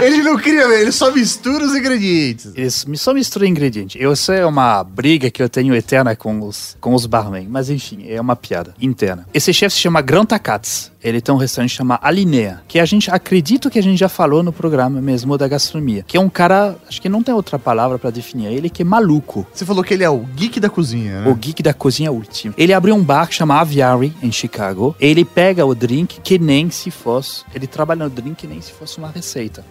[0.01, 2.85] ele não cria, ele só mistura os ingredientes.
[2.85, 3.97] Me- só misturam ingrediente.
[4.01, 7.69] Eu sei é uma briga que eu tenho eterna com os, com os barman, mas
[7.69, 9.25] enfim, é uma piada interna.
[9.33, 10.91] Esse chefe se chama Granta Katz.
[11.02, 14.43] Ele tem um restaurante chamado Alinea, que a gente acredito que a gente já falou
[14.43, 17.97] no programa mesmo da gastronomia, que é um cara, acho que não tem outra palavra
[17.97, 19.47] pra definir ele, que é maluco.
[19.54, 21.32] Você falou que ele é o geek da cozinha, né?
[21.32, 22.54] O geek da cozinha última.
[22.58, 24.95] Ele abriu um bar que chama Aviary, em Chicago.
[25.00, 27.43] Ele pega o drink que nem se fosse.
[27.56, 29.64] Ele trabalha no drink que nem se fosse uma receita.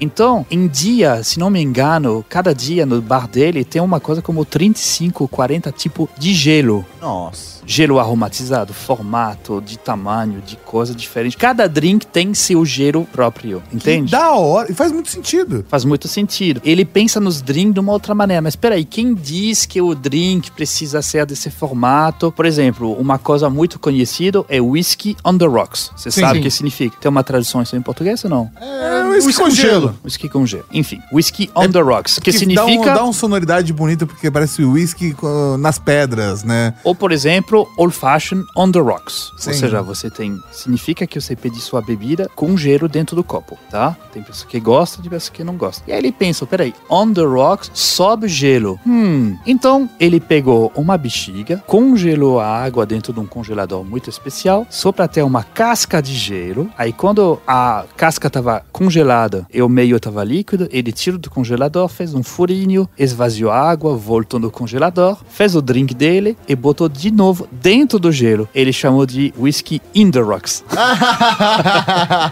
[0.00, 4.20] Então, em dia, se não me engano, cada dia no bar dele tem uma coisa
[4.20, 6.84] como 35, 40 tipos de gelo.
[7.00, 7.61] Nossa.
[7.72, 11.38] Gelo aromatizado, formato, de tamanho, de coisa diferente.
[11.38, 14.04] Cada drink tem seu gelo próprio, entende?
[14.06, 14.70] Que da hora.
[14.70, 15.64] E faz muito sentido.
[15.70, 16.60] Faz muito sentido.
[16.66, 18.42] Ele pensa nos drinks de uma outra maneira.
[18.42, 22.30] Mas peraí, quem diz que o drink precisa ser desse formato?
[22.30, 25.90] Por exemplo, uma coisa muito conhecida é whisky on the rocks.
[25.96, 26.96] Você Sim, sabe o que significa?
[27.00, 28.50] Tem uma tradução isso em português ou não?
[28.60, 29.94] É, whisky com gelo.
[30.04, 30.64] Whisky com gelo.
[30.74, 32.16] Enfim, whisky on the rocks.
[32.18, 32.84] Que, Que significa...
[32.84, 36.74] Dá, um, dá uma sonoridade bonita porque parece whisky com- nas pedras, né?
[36.84, 39.30] Ou, por exemplo, old fashion on the rocks.
[39.36, 39.50] Sim.
[39.50, 40.38] Ou seja, você tem.
[40.50, 43.96] Significa que você pede sua bebida com gelo dentro do copo, tá?
[44.12, 45.82] Tem pessoa que gosta, tem pessoa que não gosta.
[45.86, 48.78] E aí ele pensa: peraí, on the rocks sobe gelo.
[48.86, 49.36] Hum.
[49.46, 54.92] Então ele pegou uma bexiga, congelou a água dentro de um congelador muito especial, só
[54.92, 56.70] para ter uma casca de gelo.
[56.76, 61.88] Aí quando a casca tava congelada e o meio tava líquido, ele tirou do congelador,
[61.88, 66.88] fez um furinho, esvaziou a água, voltou no congelador, fez o drink dele e botou
[66.88, 68.48] de novo dentro do gelo.
[68.54, 70.64] Ele chamou de whisky in the rocks.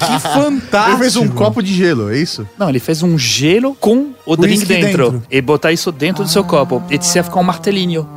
[0.01, 0.91] Que fantástico.
[0.91, 2.47] Ele fez um copo de gelo, é isso?
[2.59, 5.23] Não, ele fez um gelo com o drink dentro, dentro.
[5.31, 6.83] E botar isso dentro do seu copo.
[6.91, 8.09] E serve com um martelinho.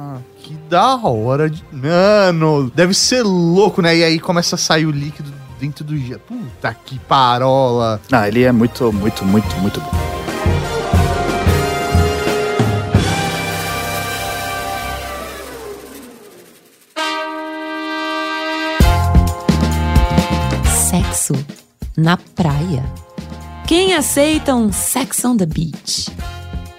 [0.42, 1.64] Que da hora de.
[1.72, 3.96] Mano, deve ser louco, né?
[3.96, 6.22] E aí começa a sair o líquido dentro do gelo.
[6.22, 8.00] Puta que parola.
[8.12, 10.13] Não, ele é muito, muito, muito, muito bom.
[21.96, 22.84] Na praia.
[23.68, 26.10] Quem aceita um sex on the beach?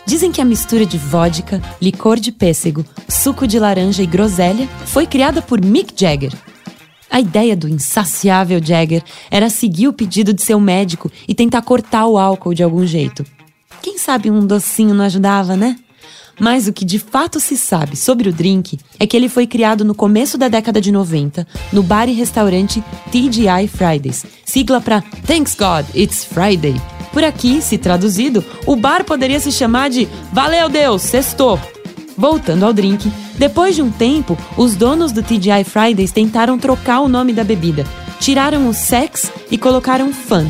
[0.07, 5.07] Dizem que a mistura de vodka, licor de pêssego, suco de laranja e groselha foi
[5.07, 6.33] criada por Mick Jagger.
[7.11, 12.07] A ideia do insaciável Jagger era seguir o pedido de seu médico e tentar cortar
[12.07, 13.25] o álcool de algum jeito.
[13.81, 15.77] Quem sabe um docinho não ajudava, né?
[16.39, 19.85] Mas o que de fato se sabe sobre o drink é que ele foi criado
[19.85, 25.55] no começo da década de 90 no bar e restaurante TGI Fridays, sigla para Thanks
[25.55, 26.74] God, It's Friday.
[27.12, 31.61] Por aqui, se traduzido, o bar poderia se chamar de Valeu Deus, sextou.
[32.16, 37.09] Voltando ao drink, depois de um tempo, os donos do TGI Fridays tentaram trocar o
[37.09, 37.85] nome da bebida.
[38.20, 40.49] Tiraram o sex e colocaram fun.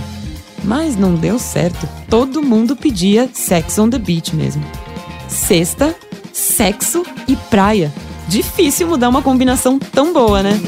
[0.62, 1.88] Mas não deu certo.
[2.08, 4.64] Todo mundo pedia sex on the beach mesmo.
[5.28, 5.94] Sexta,
[6.32, 7.92] sexo e praia.
[8.28, 10.58] Difícil mudar uma combinação tão boa, né?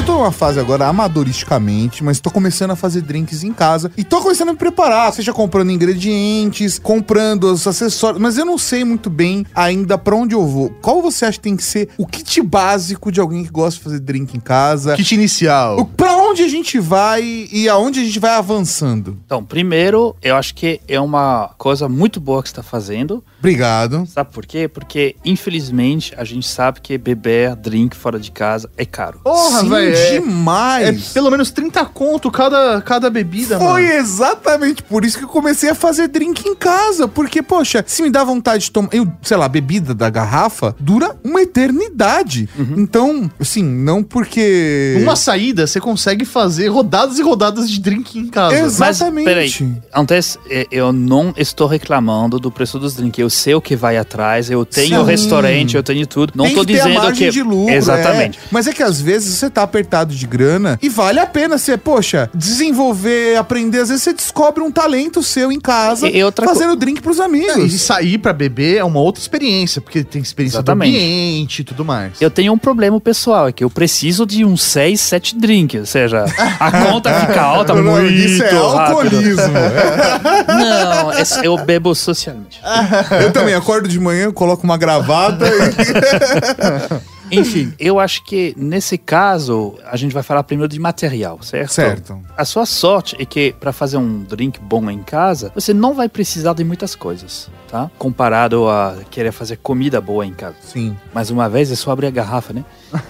[0.00, 4.02] Eu tô numa fase agora, amadoristicamente, mas tô começando a fazer drinks em casa e
[4.02, 8.82] tô começando a me preparar, seja comprando ingredientes, comprando os acessórios, mas eu não sei
[8.82, 10.70] muito bem ainda pra onde eu vou.
[10.80, 13.84] Qual você acha que tem que ser o kit básico de alguém que gosta de
[13.84, 14.96] fazer drink em casa?
[14.96, 15.78] Kit inicial.
[15.78, 17.22] O- Pra onde a gente vai
[17.52, 19.18] e aonde a gente vai avançando?
[19.26, 23.22] Então, primeiro, eu acho que é uma coisa muito boa que você está fazendo.
[23.40, 24.06] Obrigado.
[24.06, 24.68] Sabe por quê?
[24.68, 29.20] Porque, infelizmente, a gente sabe que beber drink fora de casa é caro.
[29.24, 29.96] Porra, velho.
[29.96, 31.08] É, é demais.
[31.08, 33.94] pelo menos 30 conto cada, cada bebida, Foi mano.
[33.94, 37.08] exatamente por isso que eu comecei a fazer drink em casa.
[37.08, 38.90] Porque, poxa, se me dá vontade de tomar.
[38.92, 42.48] Eu, sei lá, a bebida da garrafa dura uma eternidade.
[42.76, 44.98] Então, assim, não porque.
[45.00, 48.58] Uma saída, você consegue fazer rodadas e rodadas de drink em casa.
[48.58, 49.24] Exatamente.
[49.24, 53.18] Mas, peraí, antes, eh, eu não estou reclamando do preço dos drinks.
[53.18, 55.06] Eu sei o que vai atrás, eu tenho Sim.
[55.06, 56.32] restaurante, eu tenho tudo.
[56.34, 57.30] Não Tem estou que ter a dizendo margem que.
[57.32, 58.38] de lucro, Exatamente.
[58.38, 58.42] é.
[58.50, 61.76] Mas é que às vezes você tá apertado de grana e vale a pena você,
[61.76, 63.80] poxa, desenvolver, aprender.
[63.80, 67.00] Às vezes você descobre um talento seu em casa E- e outra co- fazendo drink
[67.00, 67.80] pros É, E amigos.
[67.80, 70.92] sair pra beber é uma outra experiência, porque tem experiência Exatamente.
[70.92, 72.20] do ambiente e tudo mais.
[72.20, 75.80] Eu tenho um problema pessoal, é que eu preciso de uns 6, 7 drinks.
[75.80, 76.24] Ou seja,
[76.58, 78.66] a conta fica alta Não, muito isso é rápido.
[78.78, 79.42] alcoolismo.
[80.48, 81.12] Não,
[81.44, 82.60] eu bebo socialmente.
[83.20, 87.20] eu também acordo de manhã, coloco uma gravata e.
[87.32, 91.72] Enfim, eu acho que nesse caso a gente vai falar primeiro de material, certo?
[91.72, 92.18] Certo.
[92.36, 96.08] A sua sorte é que para fazer um drink bom em casa, você não vai
[96.08, 97.90] precisar de muitas coisas, tá?
[97.98, 100.56] Comparado a querer fazer comida boa em casa.
[100.60, 100.96] Sim.
[101.14, 102.64] Mais uma vez é só abrir a garrafa, né?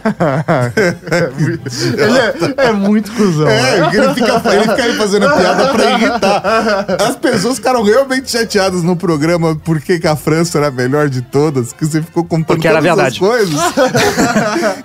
[1.97, 3.49] Ele é, é muito cuzão.
[3.49, 3.91] É, né?
[3.95, 6.87] ele fica, ele fica aí fazendo a piada pra irritar.
[7.01, 11.23] As pessoas ficaram realmente chateadas no programa porque que a França era a melhor de
[11.23, 13.19] todas, que você ficou contando Porque era todas as verdade.
[13.19, 13.59] coisas.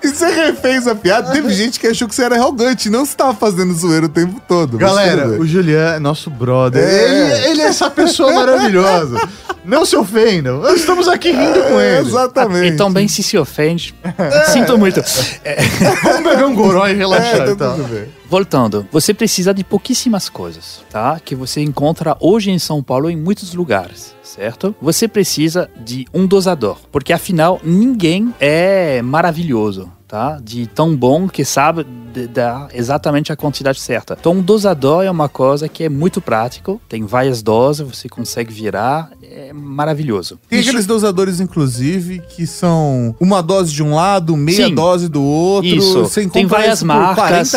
[0.02, 1.30] e você refez a piada.
[1.30, 4.40] Teve gente que achou que você era arrogante, não você tava fazendo zoeira o tempo
[4.48, 4.78] todo.
[4.80, 6.82] mas Galera, o Julian é nosso brother.
[6.82, 7.04] É.
[7.04, 9.20] Ele, ele é essa pessoa maravilhosa.
[9.66, 10.60] Não se ofendam.
[10.60, 12.08] Nós estamos aqui rindo com É, ele.
[12.08, 12.74] exatamente.
[12.74, 13.94] E também se se ofende,
[14.52, 15.00] sinto muito.
[15.44, 15.56] É,
[16.02, 17.34] Vamos beber um goró e relaxar.
[17.42, 17.74] É, tá então.
[17.76, 18.06] tudo bem.
[18.28, 21.20] Voltando, você precisa de pouquíssimas coisas, tá?
[21.24, 24.74] Que você encontra hoje em São Paulo em muitos lugares, certo?
[24.82, 30.38] Você precisa de um dosador, porque afinal ninguém é maravilhoso, tá?
[30.42, 31.86] De tão bom que sabe
[32.32, 34.16] dar exatamente a quantidade certa.
[34.18, 38.52] Então um dosador é uma coisa que é muito prático, tem várias doses, você consegue
[38.52, 40.38] virar, é maravilhoso.
[40.48, 44.74] Tem aqueles dosadores, inclusive, que são uma dose de um lado, meia Sim.
[44.74, 45.68] dose do outro.
[45.68, 46.04] Isso.
[46.04, 47.52] Você Tem várias isso marcas.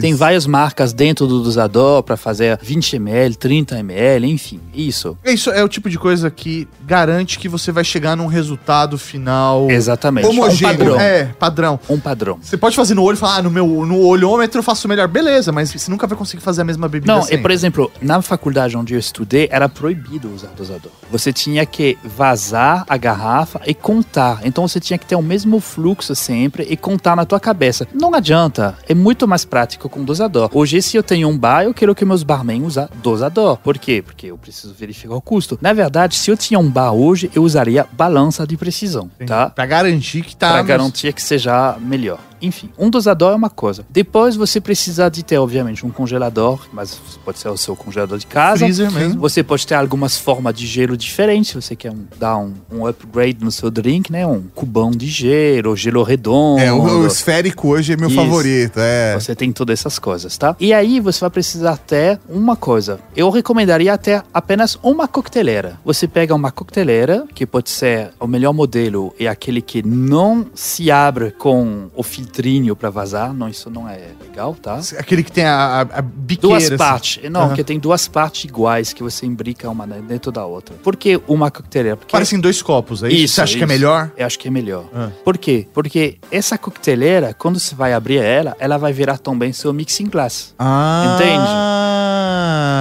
[0.00, 0.02] 40 reais.
[0.02, 5.16] Tem várias marcas dentro do dosador para fazer 20 ml, 30 ml, enfim, isso.
[5.24, 9.70] Isso é o tipo de coisa que garante que você vai chegar num resultado final.
[9.70, 10.26] Exatamente.
[10.26, 10.74] Homogêneo.
[10.74, 11.00] Um padrão.
[11.00, 11.80] É, padrão.
[11.88, 12.38] Um padrão.
[12.42, 15.08] Você pode fazer no olho e falar, ah, no meu no olhômetro eu faço melhor.
[15.08, 17.42] Beleza, mas você nunca vai conseguir fazer a mesma bebida Não, e sempre.
[17.42, 20.92] por exemplo, na faculdade onde eu estudei, era proibido usar dosador.
[21.10, 24.40] Você tinha que vazar a garrafa e contar.
[24.44, 27.86] Então você tinha que ter o mesmo fluxo sempre e contar na tua cabeça.
[27.92, 30.48] Não adianta, é muito mais prático com dosador.
[30.54, 33.56] Hoje, se eu tenho um bar, eu quero que meus barmen usem dosador.
[33.58, 34.00] Por quê?
[34.02, 35.58] Porque eu preciso verificar o custo.
[35.60, 39.50] Na verdade, se eu tinha um bar hoje, eu usaria balança de precisão, tá?
[39.50, 40.48] Pra garantir que tá.
[40.50, 42.18] Para nos- garantir que seja melhor.
[42.42, 43.84] Enfim, um dosador é uma coisa.
[43.90, 48.26] Depois você precisa de ter, obviamente, um congelador, mas pode ser o seu congelador de
[48.26, 48.58] casa.
[48.64, 49.20] Freezer mesmo.
[49.20, 52.86] Você pode ter algumas formas de gelo diferentes, se você quer um- dar um, um
[52.86, 54.26] upgrade no seu drink, né?
[54.26, 56.60] Um cubão de gelo, gelo redondo.
[56.62, 58.16] É, o, o esférico hoje é meu Isso.
[58.16, 58.78] favorito.
[58.78, 59.14] É.
[59.18, 60.56] Você tem todas essas coisas, tá?
[60.58, 63.00] E aí você vai precisar ter uma coisa.
[63.16, 65.78] Eu recomendaria ter apenas uma coqueteleira.
[65.84, 70.90] Você pega uma coqueteleira, que pode ser o melhor modelo, é aquele que não se
[70.90, 73.34] abre com o filtrinho para vazar.
[73.34, 74.80] Não, isso não é legal, tá?
[74.98, 76.48] Aquele que tem a, a, a biqueira.
[76.54, 76.76] Duas assim.
[76.76, 77.30] partes.
[77.30, 77.54] Não, Aham.
[77.54, 80.74] que tem duas partes iguais que você imbrica uma dentro da outra.
[80.82, 81.96] Por que uma coqueteleira?
[81.96, 83.16] Porque Parecem dois copos, é isso?
[83.24, 83.72] Isso, Você acha que é isso.
[83.74, 84.10] melhor?
[84.16, 84.84] eu acho que é melhor.
[84.94, 85.10] Ah.
[85.24, 85.66] Por quê?
[85.74, 90.54] Porque essa coqueteleira, quando você vai abrir ela, ela vai virar também seu mixing glass.
[90.58, 91.16] Ah.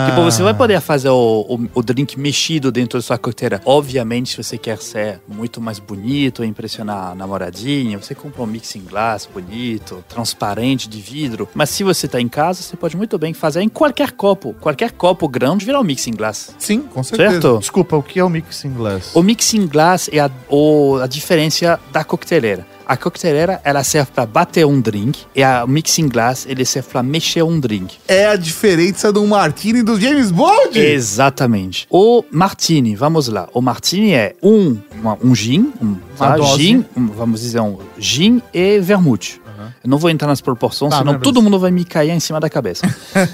[0.09, 3.61] Tipo, você vai poder fazer o, o, o drink mexido dentro da sua coqueteleira.
[3.65, 8.83] Obviamente, se você quer ser muito mais bonito, impressionar a namoradinha, você compra um mixing
[8.85, 11.47] glass bonito, transparente, de vidro.
[11.53, 14.55] Mas se você tá em casa, você pode muito bem fazer em qualquer copo.
[14.59, 16.53] Qualquer copo grande virar um mixing glass.
[16.57, 17.31] Sim, com certeza.
[17.41, 17.57] Certo?
[17.59, 19.15] Desculpa, o que é o mixing glass?
[19.15, 22.65] O mixing glass é a, o- a diferença da coqueteleira.
[22.89, 27.03] A coqueteleira, ela serve para bater um drink e a mixing glass, ele serve para
[27.03, 27.97] mexer um drink.
[28.07, 30.79] É a diferença do Martini e do James Bond.
[30.79, 31.85] Exatamente.
[31.87, 33.47] O martini, vamos lá.
[33.53, 36.35] O martini é um, uma- um gin, um, tá?
[36.35, 36.57] dose.
[36.63, 39.39] gin, um, vamos dizer um gin e vermute.
[39.83, 41.43] Eu não vou entrar nas proporções, Tá, senão não, todo beleza.
[41.51, 42.83] mundo vai me cair em cima da cabeça.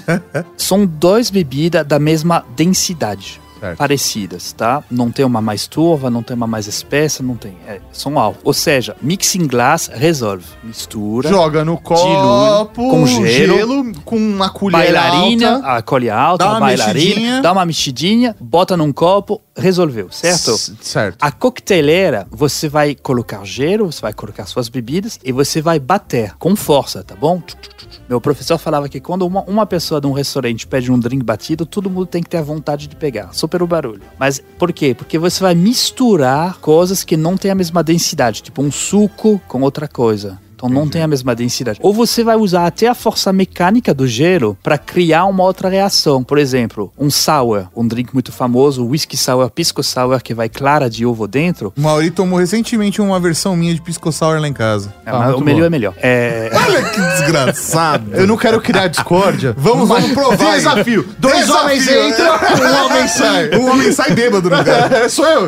[0.56, 3.40] São dois bebidas da mesma densidade.
[3.58, 3.78] Certo.
[3.78, 4.82] Parecidas, tá?
[4.90, 7.56] Não tem uma mais turva, não tem uma mais espessa, não tem.
[7.66, 8.38] É, são algo.
[8.44, 10.44] Ou seja, mixing glass resolve.
[10.62, 11.28] Mistura.
[11.30, 15.68] Joga no copo, com gelo, com uma colher bailarina, alta.
[15.68, 17.42] a colher alta, Dá a uma bailarina, mexidinha.
[17.42, 20.50] dá uma mexidinha, bota num copo, resolveu, certo?
[20.52, 21.16] S- Certo.
[21.20, 26.34] A coqueteleira, você vai colocar gelo, você vai colocar suas bebidas e você vai bater
[26.38, 27.42] com força, tá bom?
[28.08, 31.66] Meu professor falava que quando uma, uma pessoa de um restaurante pede um drink batido,
[31.66, 34.02] todo mundo tem que ter a vontade de pegar, só pelo barulho.
[34.18, 34.94] Mas por quê?
[34.94, 39.62] Porque você vai misturar coisas que não têm a mesma densidade, tipo um suco com
[39.62, 40.38] outra coisa.
[40.56, 41.78] Então não tem a mesma densidade.
[41.82, 46.24] Ou você vai usar até a força mecânica do gelo para criar uma outra reação.
[46.24, 50.48] Por exemplo, um sour, um drink muito famoso, o whisky sour, pisco sour, que vai
[50.48, 51.74] clara de ovo dentro.
[51.76, 54.94] O Mauri tomou recentemente uma versão minha de Pisco Sour lá em casa.
[55.04, 55.66] É, Ah, o melhor bom.
[55.66, 55.94] é melhor.
[56.02, 58.10] É, Olha que desgraçado.
[58.14, 59.54] Eu não quero criar discórdia.
[59.58, 60.56] Vamos, vamos provar.
[60.56, 61.06] Desafio.
[61.18, 62.08] Dois Desafio, homens é.
[62.08, 63.50] entram, um homem sai.
[63.58, 65.10] Um homem sai bêbado no lugar.
[65.10, 65.46] Sou eu.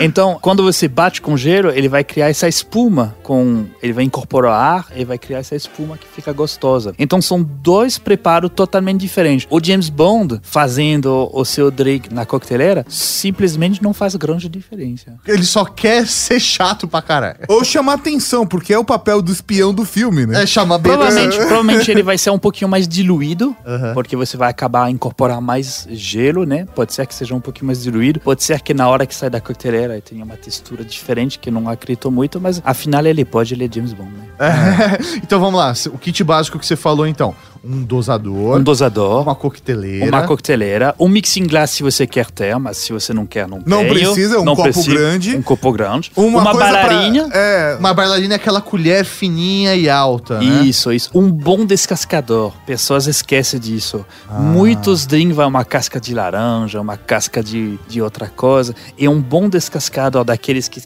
[0.00, 4.52] Então, quando você bate com gelo, ele vai criar essa espuma com, ele vai incorporar
[4.52, 6.94] ar, ele vai criar essa espuma que fica gostosa.
[6.98, 9.46] Então são dois preparos totalmente diferentes.
[9.50, 15.14] O James Bond fazendo o seu drink na coqueteleira simplesmente não faz grande diferença.
[15.26, 17.40] Ele só quer ser chato pra caralho.
[17.48, 20.42] Ou chamar atenção, porque é o papel do espião do filme, né?
[20.42, 20.78] É chamar.
[20.78, 23.94] Provavelmente, provavelmente ele vai ser um pouquinho mais diluído, Aham.
[23.94, 26.66] porque você vai acabar incorporar mais gelo, né?
[26.74, 29.30] Pode ser que seja um pouquinho mais diluído, pode ser que na hora que sai
[29.30, 33.54] da coqueteleira ele tenha uma textura diferente, que não acredito muito, mas afinal ele pode,
[33.54, 34.28] ele é James Bond, né?
[34.38, 35.16] É.
[35.18, 35.72] Então vamos lá.
[35.92, 37.34] O kit básico que você falou, então.
[37.68, 40.06] Um dosador, Um dosador, uma coqueteleira.
[40.06, 43.60] uma coqueteleira, um mixing glass se você quer ter, mas se você não quer, não
[43.66, 43.92] Não tenho.
[43.94, 45.36] precisa, um Não copo precisa, grande.
[45.36, 46.12] Um copo grande.
[46.16, 47.28] Uma, Uma, pra- bailarina.
[47.32, 50.64] é, Uma bailarina é aquela colher fininha e alta, né?
[50.64, 51.10] Isso, isso.
[51.14, 52.52] Um bom descascador.
[52.66, 54.04] Pessoas esquecem disso.
[54.28, 54.34] Ah.
[54.38, 58.74] Muitos drinks vai uma casca de laranja, uma casca de, de outra coisa.
[58.98, 60.80] E um bom descascador daqueles que,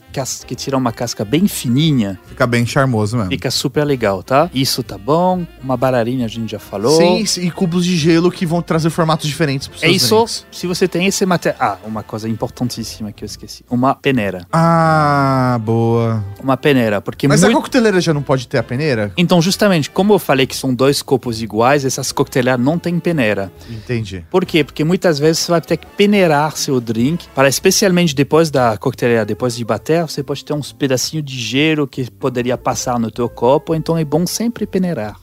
[0.47, 3.29] que tiram uma casca bem fininha, fica bem charmoso mesmo.
[3.31, 4.49] fica super legal, tá?
[4.53, 5.45] Isso tá bom.
[5.63, 6.97] Uma bailarina a gente já falou.
[7.25, 10.15] Sim, e cubos de gelo que vão trazer formatos diferentes pros É seus isso.
[10.15, 10.45] drinks.
[10.51, 11.57] Se você tem esse material.
[11.59, 13.63] Ah, uma coisa importantíssima que eu esqueci.
[13.69, 14.47] Uma peneira.
[14.51, 16.23] Ah, boa.
[16.41, 17.01] Uma peneira.
[17.01, 17.53] Porque Mas muito...
[17.53, 19.11] a coqueteleira já não pode ter a peneira?
[19.17, 23.51] Então, justamente, como eu falei que são dois copos iguais, essas coqueteleiras não têm peneira.
[23.69, 24.25] Entendi.
[24.31, 24.63] Por quê?
[24.63, 29.25] Porque muitas vezes você vai ter que peneirar seu drink, para especialmente depois da coqueteleira,
[29.25, 33.27] depois de bater, você pode ter uns pedacinhos de gelo que poderia passar no teu
[33.27, 35.15] copo, então é bom sempre peneirar.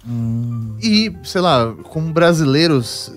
[0.82, 3.12] E, sei lá, como brasileiros,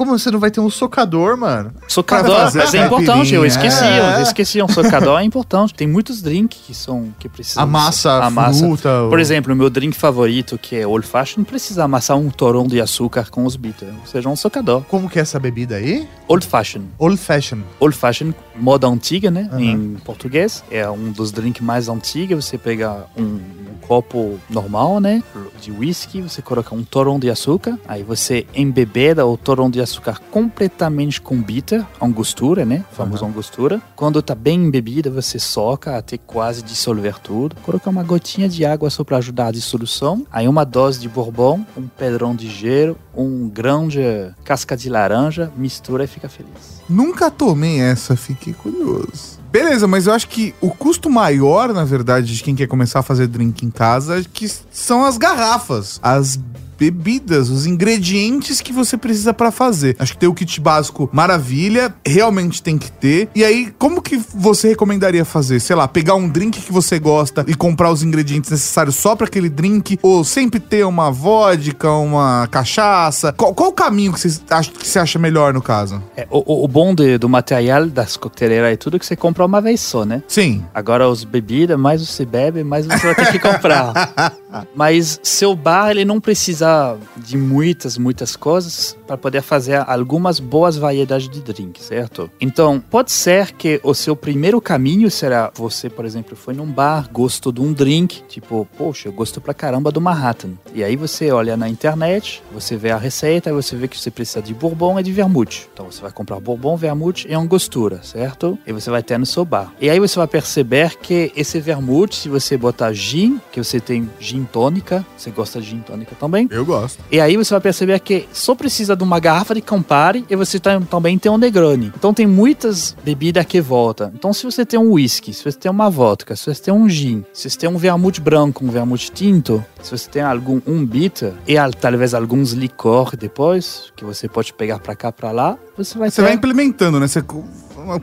[0.00, 1.74] como você não vai ter um socador, mano?
[1.86, 4.16] Socador, mas é importante, eu esqueci, É.
[4.16, 5.74] eu esqueci, um socador é importante.
[5.74, 7.62] Tem muitos drinks que são, que precisam...
[7.62, 8.64] Amassa a amassa.
[8.64, 8.88] fruta.
[9.10, 12.66] Por o- exemplo, o meu drink favorito, que é Old Fashion, precisa amassar um torão
[12.66, 14.84] de açúcar com os bitters, ou seja, um socador.
[14.84, 16.08] Como que é essa bebida aí?
[16.26, 16.80] Old Fashion.
[16.98, 17.58] Old Fashion.
[17.78, 19.50] Old Fashion, moda antiga, né?
[19.52, 19.60] Aham.
[19.60, 20.64] Em português.
[20.70, 22.46] É um dos drinks mais antigos.
[22.46, 23.40] Você pega um, um
[23.86, 25.22] copo normal, né?
[25.60, 27.78] De whisky, você coloca um torão de açúcar.
[27.86, 32.84] Aí você embebeda o torão de açúcar açúcar completamente com bitter, angostura, né?
[32.92, 33.82] Famosa angostura.
[33.96, 37.56] Quando tá bem embebida, você soca até quase dissolver tudo.
[37.56, 40.26] Coloca uma gotinha de água só para ajudar a dissolução.
[40.30, 44.00] Aí uma dose de bourbon, um pedrão de gelo, um grão de
[44.44, 46.80] casca de laranja, mistura e fica feliz.
[46.88, 49.40] Nunca tomei essa, fiquei curioso.
[49.50, 53.02] Beleza, mas eu acho que o custo maior, na verdade, de quem quer começar a
[53.02, 56.38] fazer drink em casa, que são as garrafas, as
[56.80, 59.94] bebidas, os ingredientes que você precisa pra fazer.
[59.98, 63.28] Acho que ter o kit básico maravilha, realmente tem que ter.
[63.34, 65.60] E aí, como que você recomendaria fazer?
[65.60, 69.26] Sei lá, pegar um drink que você gosta e comprar os ingredientes necessários só pra
[69.26, 69.98] aquele drink?
[70.02, 73.32] Ou sempre ter uma vodka, uma cachaça?
[73.34, 76.02] Qual, qual o caminho que você acha, que você acha melhor no caso?
[76.16, 79.44] É, o, o- bom de- do material das coqueteleiras e tudo é que você compra
[79.44, 80.22] uma vez só, né?
[80.26, 80.64] Sim.
[80.74, 83.92] Agora, os bebidas, mais você bebe, mais você vai ter que comprar.
[84.74, 90.76] Mas seu bar, ele não precisa de muitas, muitas coisas para poder fazer algumas boas
[90.76, 92.30] variedades de drink, certo?
[92.40, 97.08] Então, pode ser que o seu primeiro caminho será você, por exemplo, foi num bar,
[97.12, 100.50] gostou de um drink, tipo, poxa, eu gosto pra caramba do Manhattan.
[100.74, 104.42] E aí você olha na internet, você vê a receita, você vê que você precisa
[104.42, 105.68] de bourbon e de vermute.
[105.72, 108.58] Então você vai comprar bourbon, vermute e angostura, certo?
[108.66, 109.72] E você vai ter no seu bar.
[109.80, 114.08] E aí você vai perceber que esse vermute, se você botar gin, que você tem
[114.18, 117.02] gin tônica, você gosta de gin tônica também, Eu gosto.
[117.10, 120.58] e aí você vai perceber que só precisa de uma garrafa de Campari e você
[120.58, 121.92] tam- também tem um Negroni.
[121.96, 124.10] Então tem muitas bebidas que voltam.
[124.14, 126.88] Então se você tem um whisky, se você tem uma vodka, se você tem um
[126.88, 130.84] gin, se você tem um vermute branco, um vermute tinto, se você tem algum um
[130.84, 135.56] bitter e al- talvez alguns licor depois que você pode pegar pra cá pra lá,
[135.76, 137.06] você vai Você ter vai implementando, né?
[137.08, 137.22] Você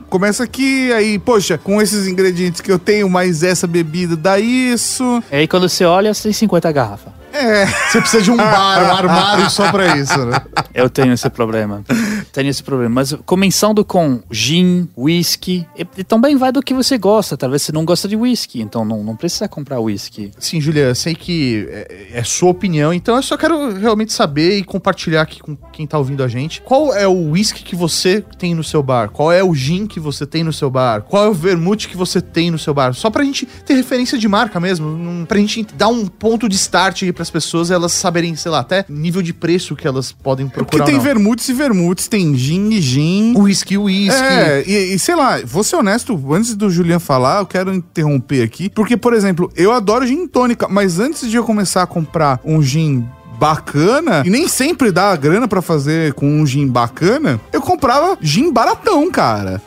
[0.08, 5.22] começa aqui, aí, poxa, com esses ingredientes que eu tenho, mais essa bebida, dá isso.
[5.30, 7.17] E aí quando você olha, você tem 50 garrafas.
[7.32, 7.66] É.
[7.66, 10.40] Você precisa de um bar, um armário só pra isso, né?
[10.74, 11.84] Eu tenho esse problema.
[12.32, 12.94] tenho esse problema.
[12.94, 17.36] Mas começando com gin, whisky, e, e também vai do que você gosta.
[17.36, 20.30] Talvez você não gosta de whisky, então não, não precisa comprar whisky.
[20.38, 24.58] Sim, Julia, eu sei que é, é sua opinião, então eu só quero realmente saber
[24.58, 26.60] e compartilhar aqui com quem tá ouvindo a gente.
[26.62, 29.10] Qual é o whisky que você tem no seu bar?
[29.10, 31.02] Qual é o gin que você tem no seu bar?
[31.02, 32.94] Qual é o vermute que você tem no seu bar?
[32.94, 37.02] Só pra gente ter referência de marca mesmo, pra gente dar um ponto de start
[37.02, 40.64] aí pras pessoas elas saberem, sei lá, até nível de preço que elas podem Porque
[40.64, 40.84] procurar.
[40.84, 41.04] tem ou não.
[41.04, 43.34] vermutes e vermutes, tem gin e gin.
[43.36, 44.22] Whisky, whisky.
[44.22, 48.42] É, e, e sei lá, vou ser honesto, antes do Julian falar, eu quero interromper
[48.42, 52.40] aqui, porque, por exemplo, eu adoro gin tônica, mas antes de eu começar a comprar
[52.44, 53.04] um gin
[53.38, 58.18] bacana, e nem sempre dá a grana pra fazer com um gin bacana, eu comprava
[58.20, 59.62] gin baratão, cara.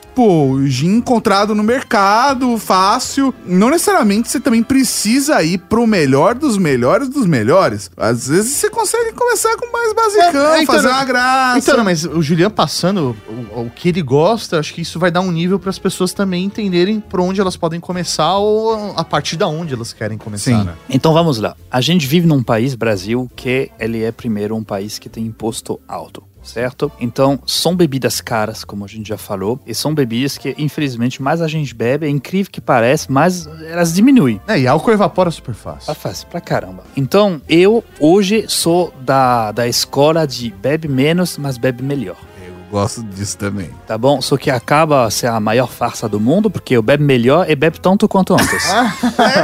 [0.66, 3.34] Gin encontrado no mercado, fácil.
[3.46, 7.90] Não necessariamente você também precisa ir pro melhor dos melhores dos melhores.
[7.98, 11.60] Às vezes você consegue começar com mais basicão, É, é, então, fazer uma graça.
[11.60, 15.12] Então, não, mas o Julian passando o, o que ele gosta, acho que isso vai
[15.12, 19.04] dar um nível para as pessoas também entenderem por onde elas podem começar ou a
[19.04, 20.64] partir da onde elas querem começar, Sim.
[20.64, 20.74] né?
[20.90, 21.56] Então vamos lá.
[21.70, 25.80] A gente vive num país, Brasil, que ele é primeiro um país que tem imposto
[25.88, 26.24] alto.
[26.44, 26.92] Certo?
[27.00, 31.42] Então, são bebidas caras, como a gente já falou, e são bebidas que, infelizmente, mais
[31.42, 34.42] a gente bebe, é incrível que parece, mas elas diminuem.
[34.48, 35.88] É, e álcool evapora super fácil.
[35.88, 36.84] Tá fácil pra caramba.
[36.96, 42.18] Então, eu hoje sou da, da escola de bebe menos, mas bebe melhor.
[42.46, 43.70] Eu gosto disso também.
[43.86, 44.22] Tá bom?
[44.22, 47.80] Só que acaba ser a maior farsa do mundo, porque eu bebo melhor e bebo
[47.80, 48.66] tanto quanto antes.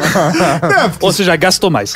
[1.01, 1.93] Ou seja, gasto mais.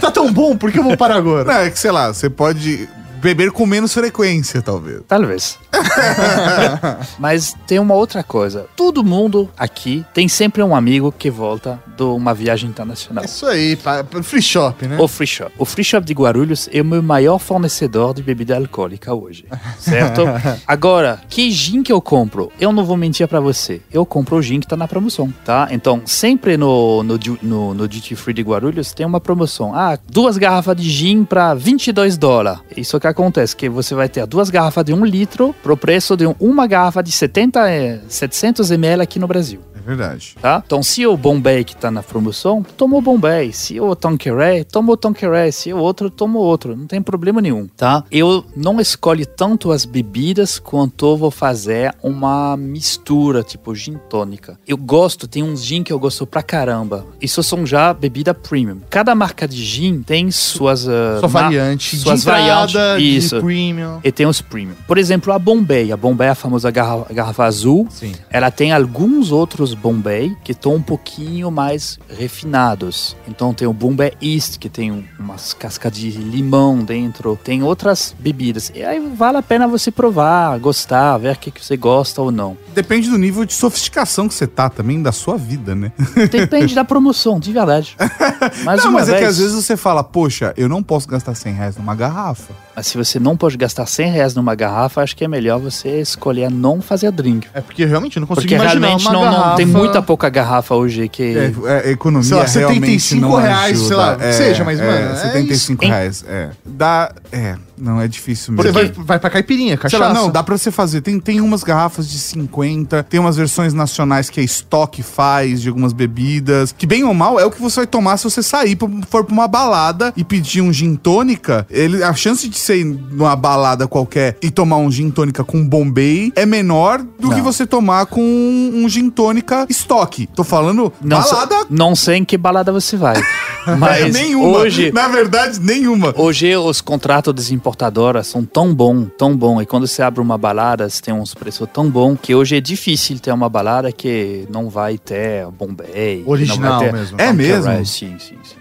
[0.00, 1.44] tá tão bom, por que eu vou parar agora?
[1.44, 2.88] Não, é que, sei lá, você pode
[3.20, 5.02] beber com menos frequência, talvez.
[5.06, 5.58] Talvez.
[7.18, 8.66] Mas tem uma outra coisa.
[8.76, 13.24] Todo mundo aqui tem sempre um amigo que volta de uma viagem internacional.
[13.24, 14.96] Isso aí, pa- pa- free shop, né?
[14.98, 15.52] O Free Shop.
[15.58, 19.44] O Free Shop de Guarulhos é o meu maior fornecedor de bebida alcoólica hoje,
[19.78, 20.22] certo?
[20.66, 22.52] Agora, que gin que eu compro?
[22.60, 23.80] Eu não vou mentir pra você.
[23.92, 25.68] Eu compro o gin que tá na promoção, tá?
[25.70, 29.74] Então, sempre no, no, no, no Duty Free de Guarulhos tem uma promoção.
[29.74, 32.60] Ah, duas garrafas de gin pra 22 dólares.
[32.76, 36.26] Isso que acontece, que você vai ter duas garrafas de um litro pro preço de
[36.26, 40.34] um- uma garrafa de 70, eh, 700 ml aqui no Brasil verdade.
[40.40, 40.62] tá?
[40.64, 43.52] Então, se o Bombay que tá na promoção, toma o Bombay.
[43.52, 45.50] Se o Tanqueray, toma o Tanqueray.
[45.52, 46.76] Se o outro, toma o outro.
[46.76, 48.04] Não tem problema nenhum, tá?
[48.10, 54.58] Eu não escolho tanto as bebidas quanto vou fazer uma mistura, tipo gin tônica.
[54.66, 57.06] Eu gosto, tem uns gin que eu gosto pra caramba.
[57.20, 58.80] Isso são já bebida premium.
[58.90, 60.88] Cada marca de gin tem suas...
[60.88, 62.74] ah, Sua variante suas variantes.
[62.98, 63.40] de Isso.
[63.40, 64.00] premium.
[64.04, 64.74] E tem os premium.
[64.86, 65.90] Por exemplo, a Bombay.
[65.92, 67.86] A Bombay é a famosa garra- garrafa azul.
[67.90, 68.12] Sim.
[68.30, 73.16] Ela tem alguns outros Bombay que estão um pouquinho mais refinados.
[73.26, 78.14] Então tem o Bombay East, que tem um- umas cascas de limão dentro, tem outras
[78.18, 78.70] bebidas.
[78.74, 82.30] E aí vale a pena você provar, gostar, ver o que, que você gosta ou
[82.30, 82.56] não.
[82.74, 85.92] Depende do nível de sofisticação que você tá também da sua vida, né?
[86.30, 87.96] Depende da promoção, de verdade.
[88.64, 91.34] Mais não, mas é vez, que às vezes você fala, poxa, eu não posso gastar
[91.34, 92.52] 100 reais numa garrafa.
[92.78, 96.00] Mas se você não pode gastar 100 reais numa garrafa, acho que é melhor você
[96.00, 97.48] escolher não fazer drink.
[97.52, 99.56] É porque realmente eu não consigo Porque imaginar realmente uma não, não- garrafa...
[99.56, 101.36] tem muita pouca garrafa hoje que.
[101.66, 103.88] É, é, economia Sei lá, realmente 75 não reais, ajuda.
[103.88, 105.92] sei lá, é, seja, mas, mano, é 75 isso.
[105.92, 106.50] reais, é.
[106.64, 108.62] Dá, é, não, é difícil mesmo.
[108.64, 110.04] Você vai, vai pra caipirinha, Sei cachaça.
[110.08, 111.00] lá, não, dá pra você fazer.
[111.00, 115.68] Tem, tem umas garrafas de 50, tem umas versões nacionais que a estoque faz de
[115.68, 116.74] algumas bebidas.
[116.76, 119.24] Que bem ou mal é o que você vai tomar se você sair, pra- for
[119.24, 121.66] pra uma balada e pedir um gin tônica.
[121.70, 125.66] Ele, a chance de você ir numa balada qualquer e tomar um gin tônica com
[125.66, 127.34] Bombay é menor do Não.
[127.34, 130.28] que você tomar com um gin tônica estoque.
[130.34, 133.20] Tô falando Não, balada não sei em que balada você vai.
[133.76, 134.58] Mas nenhuma.
[134.58, 134.92] hoje.
[134.92, 136.14] Na verdade, nenhuma.
[136.16, 139.60] Hoje os contratos das importadoras são tão bom, tão bom.
[139.60, 142.60] E quando você abre uma balada, você tem uns preços tão bom que hoje é
[142.60, 146.22] difícil ter uma balada que não vai ter Bombay.
[146.26, 147.20] Original não vai ter mesmo.
[147.20, 147.86] É mesmo?
[147.86, 148.56] Sim, sim, sim.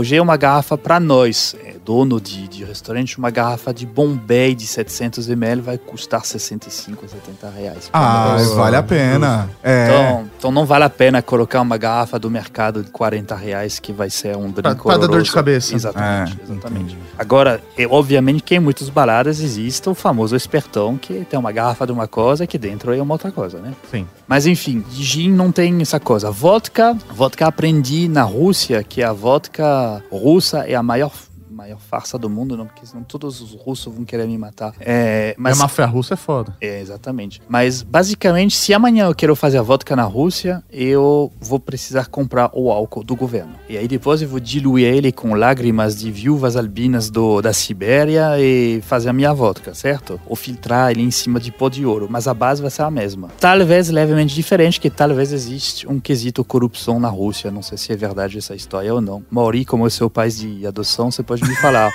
[0.00, 4.54] Hoje é uma garrafa para nós, é, dono de, de restaurante, uma garrafa de Bombay
[4.54, 7.90] de 700 ml vai custar 65, 70 reais.
[7.92, 8.50] Ah, nós.
[8.54, 9.50] vale a pena.
[9.62, 9.84] É.
[9.88, 13.92] Então, então não vale a pena colocar uma garrafa do mercado de 40 reais que
[13.92, 15.74] vai ser um drink Pra- pra dar dor de cabeça.
[15.74, 16.98] Exatamente, É, exatamente.
[17.18, 21.84] Agora, é, obviamente que em muitas baladas existe o famoso espertão que tem uma garrafa
[21.84, 23.74] de uma coisa que dentro é uma outra coisa, né?
[23.90, 24.06] Sim.
[24.26, 26.30] Mas enfim, gin não tem essa coisa.
[26.30, 31.12] Vodka, vodka aprendi na Rússia que a vodka russa é a maior
[31.60, 34.72] maior farsa do mundo, não, porque senão todos os russos vão querer me matar.
[34.80, 36.56] É, Mas mas a máfia russa é foda.
[36.60, 37.42] é, exatamente.
[37.48, 42.50] Mas basicamente, se amanhã eu quero fazer a vodka na Rússia, eu vou precisar comprar
[42.54, 43.54] o álcool do governo.
[43.68, 48.38] E aí depois eu vou diluir ele com lágrimas de viúvas albinas do, da Sibéria
[48.38, 50.20] e fazer a minha vodka, certo?
[50.26, 52.06] Ou filtrar ele em cima de pó de ouro.
[52.08, 53.28] Mas a base vai ser a mesma.
[53.38, 57.50] Talvez levemente diferente, que talvez existe um quesito corrupção na Rússia.
[57.50, 59.22] Não sei se é verdade essa história ou não.
[59.30, 61.90] Mauri, como é seu pai de adoção, você pode me falar.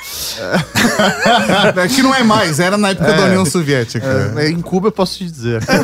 [1.84, 3.18] É que não é mais, era na época É.
[3.18, 4.34] da União Soviética.
[4.38, 5.62] É, em Cuba eu posso te dizer.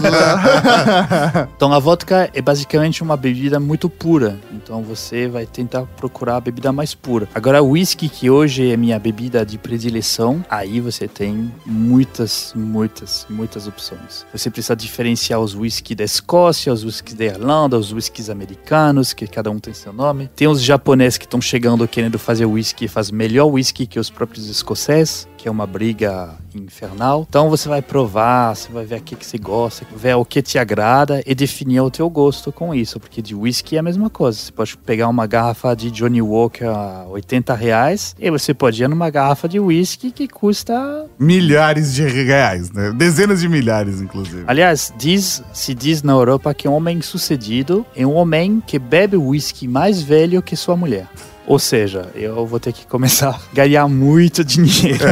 [1.56, 4.40] Então a vodka é basicamente uma bebida muito pura.
[4.52, 7.28] Então você vai tentar procurar a bebida mais pura.
[7.34, 13.26] Agora o whisky, que hoje é minha bebida de predileção, aí você tem muitas, muitas,
[13.30, 14.26] muitas opções.
[14.34, 19.28] Você precisa diferenciar os whisky da Escócia, os whisky da Irlanda, os whiskies americanos, que
[19.28, 20.30] cada um tem seu nome.
[20.36, 24.48] Tem os japoneses que estão chegando querendo fazer whisky, faz melhor whisky que os próprios
[24.48, 27.26] escoceses, que é uma briga infernal.
[27.28, 30.42] Então você vai provar, você vai ver o que, que você gosta, ver o que
[30.42, 34.10] te agrada e definir o teu gosto com isso, porque de whisky é a mesma
[34.10, 34.38] coisa.
[34.38, 38.88] Você pode pegar uma garrafa de Johnny Walker a 80 reais e você pode ir
[38.88, 42.92] numa garrafa de whisky que custa Milhares de reais, né?
[42.92, 44.44] Dezenas de milhares, inclusive.
[44.48, 49.18] Aliás, diz, se diz na Europa que um homem sucedido é um homem que bebe
[49.18, 51.08] whisky mais velho que sua mulher.
[51.48, 55.00] Ou seja, eu vou ter que começar a ganhar muito dinheiro.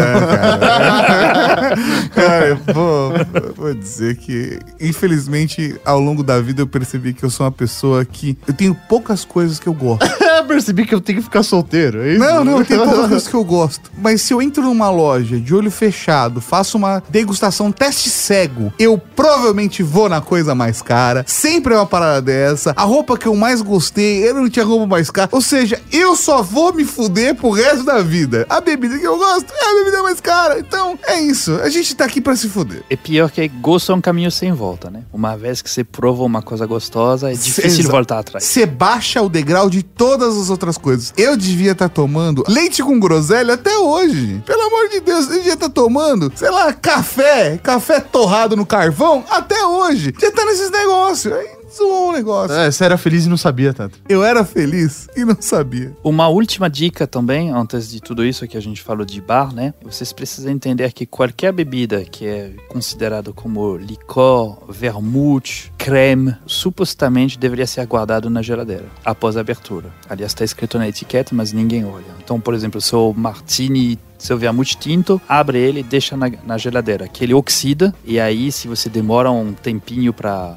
[2.14, 7.24] Cara, eu vou, eu vou dizer que, infelizmente, ao longo da vida eu percebi que
[7.24, 8.38] eu sou uma pessoa que.
[8.48, 10.08] Eu tenho poucas coisas que eu gosto.
[10.50, 12.20] Percebi que eu tenho que ficar solteiro, é isso?
[12.20, 13.92] Não, não, tem poucas coisas que eu gosto.
[13.98, 18.98] Mas se eu entro numa loja de olho fechado, faço uma degustação teste cego, eu
[18.98, 21.24] provavelmente vou na coisa mais cara.
[21.28, 22.74] Sempre é uma parada dessa.
[22.76, 25.30] A roupa que eu mais gostei, eu não tinha roupa mais cara.
[25.32, 28.46] Ou seja, eu só vou me fuder pro resto da vida.
[28.50, 30.60] A bebida que eu gosto é a bebida mais cara.
[30.60, 31.56] Então, é isso.
[31.62, 32.84] A gente tá aqui pra se fuder.
[32.90, 35.04] É pior que gosto é um caminho sem volta, né?
[35.14, 38.44] Uma vez que você prova uma coisa gostosa, é difícil Exa- voltar atrás.
[38.44, 41.14] Você baixa o degrau de todas as outras coisas.
[41.18, 44.42] Eu devia estar tomando leite com groselha até hoje.
[44.46, 49.24] Pelo amor de Deus, eu devia estar tomando, sei lá, café, café torrado no carvão
[49.30, 50.14] até hoje.
[50.20, 51.34] Já tá nesses negócios.
[51.34, 52.56] Aí zoou o negócio.
[52.56, 54.00] É, você era feliz e não sabia tanto.
[54.08, 55.96] Eu era feliz e não sabia.
[56.04, 59.74] Uma última dica também, antes de tudo isso que a gente falou de bar, né?
[59.84, 67.68] Vocês precisam entender que qualquer bebida que é considerada como licor, vermute, creme, supostamente deveria
[67.68, 69.90] ser guardado na geladeira após a abertura.
[70.10, 72.06] Aliás, está escrito na etiqueta, mas ninguém olha.
[72.24, 77.08] Então, por exemplo, seu martini seu vermute tinto, abre ele e deixa na, na geladeira,
[77.08, 80.56] que ele oxida, e aí se você demora um tempinho para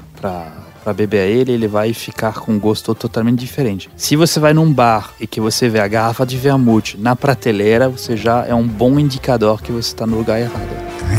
[0.83, 3.89] para beber ele, ele vai ficar com um gosto totalmente diferente.
[3.95, 7.89] Se você vai num bar e que você vê a garrafa de vermute na prateleira,
[7.89, 10.69] você já é um bom indicador que você está no lugar errado.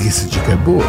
[0.07, 0.85] Essa dica é boa.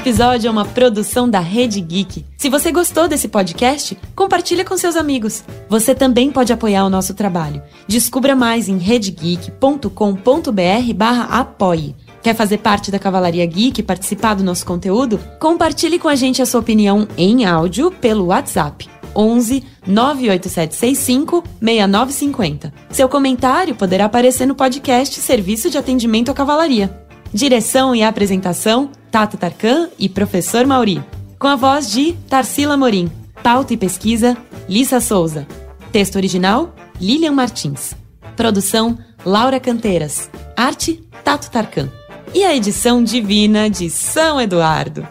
[0.00, 2.24] Episódio é uma produção da Rede Geek.
[2.38, 5.44] Se você gostou desse podcast, compartilha com seus amigos.
[5.68, 7.62] Você também pode apoiar o nosso trabalho.
[7.86, 11.94] Descubra mais em redegeek.com.br barra apoie.
[12.22, 15.20] Quer fazer parte da Cavalaria Geek e participar do nosso conteúdo?
[15.38, 22.72] Compartilhe com a gente a sua opinião em áudio pelo WhatsApp 11 98765 6950.
[22.90, 26.90] Seu comentário poderá aparecer no podcast Serviço de Atendimento à Cavalaria.
[27.34, 31.02] Direção e apresentação: Tato Tarkan e Professor Mauri.
[31.38, 33.10] Com a voz de Tarsila Morim.
[33.42, 34.36] Pauta e pesquisa:
[34.68, 35.46] Lissa Souza.
[35.90, 37.94] Texto original: Lilian Martins.
[38.36, 40.30] Produção: Laura Canteiras.
[40.56, 41.88] Arte: Tato Tarkan.
[42.32, 45.06] E a edição divina de São Eduardo.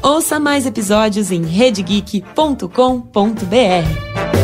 [0.00, 4.41] Ouça mais episódios em redegeek.com.br.